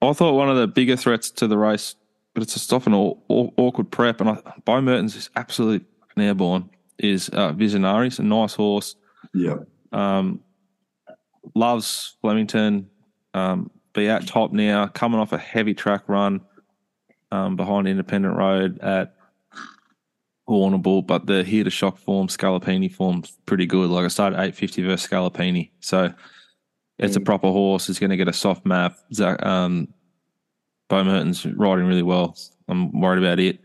I 0.00 0.12
thought 0.14 0.32
one 0.34 0.48
of 0.48 0.56
the 0.56 0.66
bigger 0.66 0.96
threats 0.96 1.30
to 1.32 1.46
the 1.46 1.58
race, 1.58 1.94
but 2.32 2.42
it's 2.42 2.54
just 2.54 2.72
often 2.72 2.94
an 2.94 2.98
aw- 3.28 3.50
awkward 3.56 3.90
prep, 3.90 4.20
and 4.20 4.30
I, 4.30 4.38
Beau 4.64 4.80
Mertens 4.80 5.16
is 5.16 5.28
absolutely 5.36 5.86
fucking 6.00 6.22
airborne. 6.24 6.70
Is 6.98 7.28
uh, 7.30 7.52
Visionary? 7.52 8.06
He's 8.06 8.18
a 8.20 8.22
nice 8.22 8.54
horse. 8.54 8.96
Yeah, 9.34 9.56
Um, 9.92 10.40
loves 11.54 12.16
Flemington. 12.22 12.88
Um, 13.34 13.70
be 13.92 14.08
at 14.08 14.26
top 14.26 14.52
now, 14.52 14.86
coming 14.86 15.20
off 15.20 15.32
a 15.32 15.38
heavy 15.38 15.74
track 15.74 16.08
run 16.08 16.40
um, 17.30 17.56
behind 17.56 17.88
Independent 17.88 18.36
Road 18.36 18.78
at 18.80 19.14
Warrnambool, 20.48 21.06
but 21.06 21.26
the 21.26 21.42
here 21.44 21.64
to 21.64 21.70
shock 21.70 21.98
form, 21.98 22.28
Scalapini 22.28 22.92
form's 22.92 23.38
pretty 23.46 23.66
good. 23.66 23.90
Like 23.90 24.04
I 24.04 24.08
started 24.08 24.36
850 24.36 24.82
versus 24.82 25.08
Scalapini. 25.08 25.70
So 25.80 26.12
it's 26.98 27.16
a 27.16 27.20
proper 27.20 27.48
horse. 27.48 27.88
It's 27.88 27.98
going 27.98 28.10
to 28.10 28.16
get 28.16 28.28
a 28.28 28.32
soft 28.32 28.66
map. 28.66 28.96
Zach, 29.12 29.44
um, 29.44 29.88
Beau 30.88 31.04
Mertens 31.04 31.46
riding 31.46 31.86
really 31.86 32.02
well. 32.02 32.36
I'm 32.68 33.00
worried 33.00 33.22
about 33.22 33.40
it. 33.40 33.60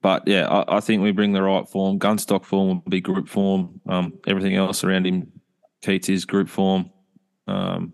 But 0.00 0.26
yeah, 0.26 0.46
I, 0.46 0.76
I 0.76 0.80
think 0.80 1.02
we 1.02 1.12
bring 1.12 1.32
the 1.32 1.42
right 1.42 1.68
form. 1.68 1.98
Gunstock 1.98 2.44
form 2.44 2.68
will 2.68 2.90
be 2.90 3.00
group 3.00 3.28
form. 3.28 3.80
Um, 3.88 4.14
everything 4.26 4.54
else 4.54 4.84
around 4.84 5.06
him, 5.06 5.32
Keats 5.82 6.08
is 6.08 6.24
group 6.24 6.48
form. 6.48 6.90
Um, 7.46 7.92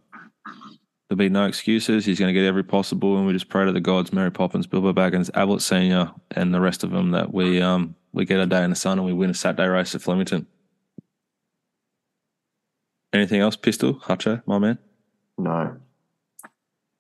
there'll 1.12 1.29
be 1.29 1.29
no 1.29 1.44
excuses. 1.44 2.07
He's 2.07 2.18
going 2.18 2.33
to 2.33 2.40
get 2.40 2.46
every 2.46 2.64
possible, 2.64 3.18
and 3.18 3.27
we 3.27 3.35
just 3.35 3.51
pray 3.51 3.66
to 3.66 3.72
the 3.72 3.81
gods, 3.81 4.14
Mary 4.14 4.31
Poppins, 4.31 4.66
Bilbo 4.66 4.94
Baggins, 4.94 5.31
Ablett 5.35 5.61
Senior, 5.61 6.11
and 6.31 6.55
the 6.55 6.61
rest 6.61 6.85
of 6.85 6.90
them 6.90 7.11
that 7.11 7.35
we 7.35 7.61
um 7.61 7.94
we 8.14 8.25
get 8.25 8.40
a 8.40 8.46
day 8.46 8.64
in 8.64 8.70
the 8.70 8.77
sun 8.77 8.98
and 8.98 9.07
we 9.07 9.12
win 9.12 9.29
a 9.29 9.35
Saturday 9.35 9.68
race 9.68 9.94
at 9.94 10.01
Flemington. 10.01 10.46
Anything 13.12 13.40
else, 13.40 13.57
Pistol, 13.57 13.94
Hutcher, 13.94 14.42
my 14.46 14.59
man? 14.59 14.79
No. 15.37 15.77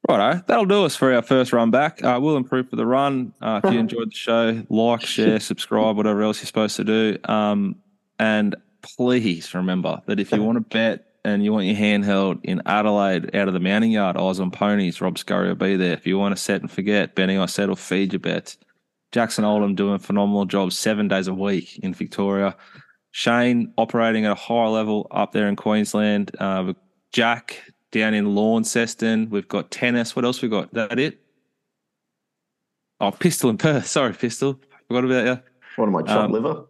Righto, 0.06 0.42
that'll 0.46 0.66
do 0.66 0.84
us 0.84 0.94
for 0.94 1.14
our 1.14 1.22
first 1.22 1.54
run 1.54 1.70
back. 1.70 2.04
Uh, 2.04 2.18
we'll 2.20 2.36
improve 2.36 2.68
for 2.68 2.76
the 2.76 2.84
run. 2.84 3.32
Uh, 3.40 3.60
if 3.64 3.72
you 3.72 3.78
enjoyed 3.78 4.10
the 4.10 4.14
show, 4.14 4.62
like, 4.68 5.02
share, 5.02 5.40
subscribe, 5.40 5.96
whatever 5.96 6.22
else 6.22 6.40
you're 6.40 6.46
supposed 6.46 6.76
to 6.76 6.84
do. 6.84 7.16
Um, 7.24 7.76
and 8.18 8.56
please 8.82 9.54
remember 9.54 10.02
that 10.06 10.20
if 10.20 10.32
you 10.32 10.42
want 10.42 10.56
to 10.56 10.60
bet 10.60 11.11
and 11.24 11.44
you 11.44 11.52
want 11.52 11.66
your 11.66 11.76
handheld 11.76 12.40
in 12.44 12.62
Adelaide 12.66 13.34
out 13.34 13.48
of 13.48 13.54
the 13.54 13.60
mounting 13.60 13.92
yard, 13.92 14.16
Oz 14.16 14.40
on 14.40 14.50
ponies, 14.50 15.00
Rob 15.00 15.18
Scurry 15.18 15.48
will 15.48 15.54
be 15.54 15.76
there. 15.76 15.92
If 15.92 16.06
you 16.06 16.18
want 16.18 16.36
to 16.36 16.42
set 16.42 16.60
and 16.60 16.70
forget, 16.70 17.14
betting 17.14 17.38
I 17.38 17.46
said 17.46 17.68
or 17.68 17.76
feed 17.76 18.12
your 18.12 18.20
bets. 18.20 18.58
Jackson 19.12 19.44
Oldham 19.44 19.74
doing 19.74 19.94
a 19.94 19.98
phenomenal 19.98 20.46
job 20.46 20.72
seven 20.72 21.06
days 21.06 21.28
a 21.28 21.34
week 21.34 21.78
in 21.78 21.94
Victoria. 21.94 22.56
Shane 23.10 23.72
operating 23.76 24.24
at 24.24 24.32
a 24.32 24.34
higher 24.34 24.68
level 24.68 25.06
up 25.10 25.32
there 25.32 25.46
in 25.46 25.54
Queensland. 25.54 26.34
Uh, 26.38 26.72
Jack 27.12 27.62
down 27.90 28.14
in 28.14 28.34
Launceston. 28.34 29.28
We've 29.28 29.46
got 29.46 29.70
tennis. 29.70 30.16
What 30.16 30.24
else 30.24 30.40
we 30.40 30.48
got? 30.48 30.72
That 30.72 30.98
it? 30.98 31.20
Oh, 33.00 33.10
Pistol 33.10 33.50
in 33.50 33.58
Perth. 33.58 33.86
Sorry, 33.88 34.14
Pistol. 34.14 34.58
Forgot 34.88 35.04
about 35.04 35.26
you. 35.26 35.42
What 35.76 35.88
am 35.88 35.96
I, 35.96 36.02
chopped 36.02 36.10
Um, 36.10 36.32
liver? 36.32 36.64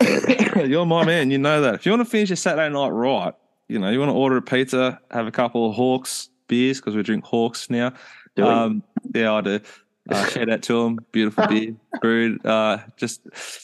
You're 0.66 0.86
my 0.86 1.04
man. 1.04 1.30
You 1.30 1.38
know 1.38 1.60
that. 1.62 1.74
If 1.74 1.86
you 1.86 1.92
want 1.92 2.04
to 2.04 2.10
finish 2.10 2.30
your 2.30 2.36
Saturday 2.36 2.72
night 2.72 2.88
right, 2.88 3.34
you 3.68 3.78
know, 3.78 3.90
you 3.90 3.98
want 3.98 4.10
to 4.10 4.14
order 4.14 4.36
a 4.36 4.42
pizza, 4.42 5.00
have 5.10 5.26
a 5.26 5.30
couple 5.30 5.68
of 5.68 5.74
Hawkes 5.74 6.30
beers 6.48 6.78
because 6.78 6.96
we 6.96 7.02
drink 7.02 7.24
Hawkes 7.24 7.70
now. 7.70 7.92
Do 8.34 8.44
we? 8.44 8.48
Um, 8.48 8.82
yeah, 9.14 9.32
I 9.34 9.40
do. 9.42 9.60
Uh, 10.08 10.26
shout 10.30 10.50
out 10.50 10.62
to 10.62 10.82
them. 10.84 10.98
Beautiful 11.12 11.46
beer 11.46 11.76
brewed. 12.00 12.44
Uh, 12.44 12.78
just 12.96 13.20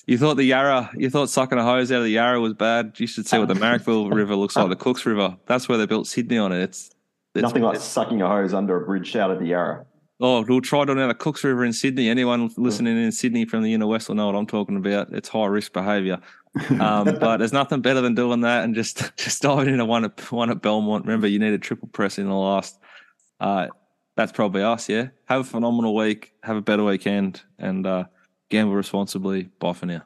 you 0.07 0.19
thought 0.19 0.37
the 0.37 0.45
Yarra, 0.45 0.91
you 0.95 1.09
thought 1.09 1.31
sucking 1.31 1.59
a 1.59 1.65
hose 1.65 1.91
out 1.91 1.99
of 1.99 2.05
the 2.05 2.11
Yarra 2.11 2.41
was 2.41 2.55
bad. 2.55 2.95
You 2.99 3.07
should 3.07 3.27
see 3.27 3.39
what 3.39 3.49
the 3.49 3.55
Marrickville 3.55 4.13
River 4.15 4.37
looks 4.37 4.57
like. 4.57 4.69
The 4.69 4.77
Cooks 4.77 5.07
River. 5.07 5.37
That's 5.47 5.69
where 5.69 5.79
they 5.79 5.87
built 5.87 6.07
Sydney 6.07 6.39
on 6.39 6.53
it. 6.53 6.63
It's, 6.63 6.91
it's 7.35 7.43
Nothing 7.43 7.63
like 7.63 7.81
sucking 7.81 8.21
a 8.21 8.29
hose 8.29 8.53
under 8.53 8.77
a 8.77 8.85
bridge 8.85 9.17
out 9.17 9.31
of 9.31 9.41
the 9.41 9.47
Yarra. 9.47 9.87
Oh, 10.21 10.43
we'll 10.43 10.61
try 10.61 10.81
on 10.81 10.99
out 10.99 11.11
of 11.11 11.19
Cooks 11.19 11.43
River 11.43 11.65
in 11.65 11.73
Sydney. 11.73 12.09
Anyone 12.09 12.49
listening 12.57 12.97
in 12.97 13.11
Sydney 13.11 13.45
from 13.47 13.63
the 13.63 13.75
inner 13.75 13.87
west 13.87 14.09
will 14.09 14.15
know 14.15 14.27
what 14.27 14.37
I'm 14.37 14.47
talking 14.47 14.77
about. 14.77 15.13
It's 15.13 15.29
high 15.29 15.47
risk 15.47 15.73
behaviour. 15.73 16.21
Um, 16.71 17.05
but 17.21 17.39
there's 17.39 17.53
nothing 17.53 17.81
better 17.81 18.01
than 18.01 18.15
doing 18.15 18.43
that 18.43 18.63
and 18.63 18.75
just 18.75 19.17
just 19.17 19.43
diving 19.43 19.73
into 19.73 19.85
one 19.85 20.05
at 20.05 20.33
one 20.33 20.51
at 20.51 20.63
Belmont. 20.63 21.05
Remember, 21.05 21.27
you 21.27 21.39
need 21.41 21.53
a 21.53 21.59
triple 21.59 21.89
press 21.89 22.19
in 22.19 22.29
the 22.29 22.35
last. 22.35 22.79
Uh, 23.41 23.67
that's 24.17 24.31
probably 24.31 24.63
us. 24.63 24.89
Yeah. 24.89 25.09
Have 25.25 25.41
a 25.41 25.45
phenomenal 25.45 25.95
week. 25.97 26.33
Have 26.45 26.57
a 26.57 26.63
better 26.63 26.85
weekend, 26.85 27.43
and 27.59 27.85
uh, 27.85 28.05
gamble 28.51 28.75
responsibly. 28.75 29.45
Bye 29.59 29.73
for 29.73 29.87
now. 29.87 30.03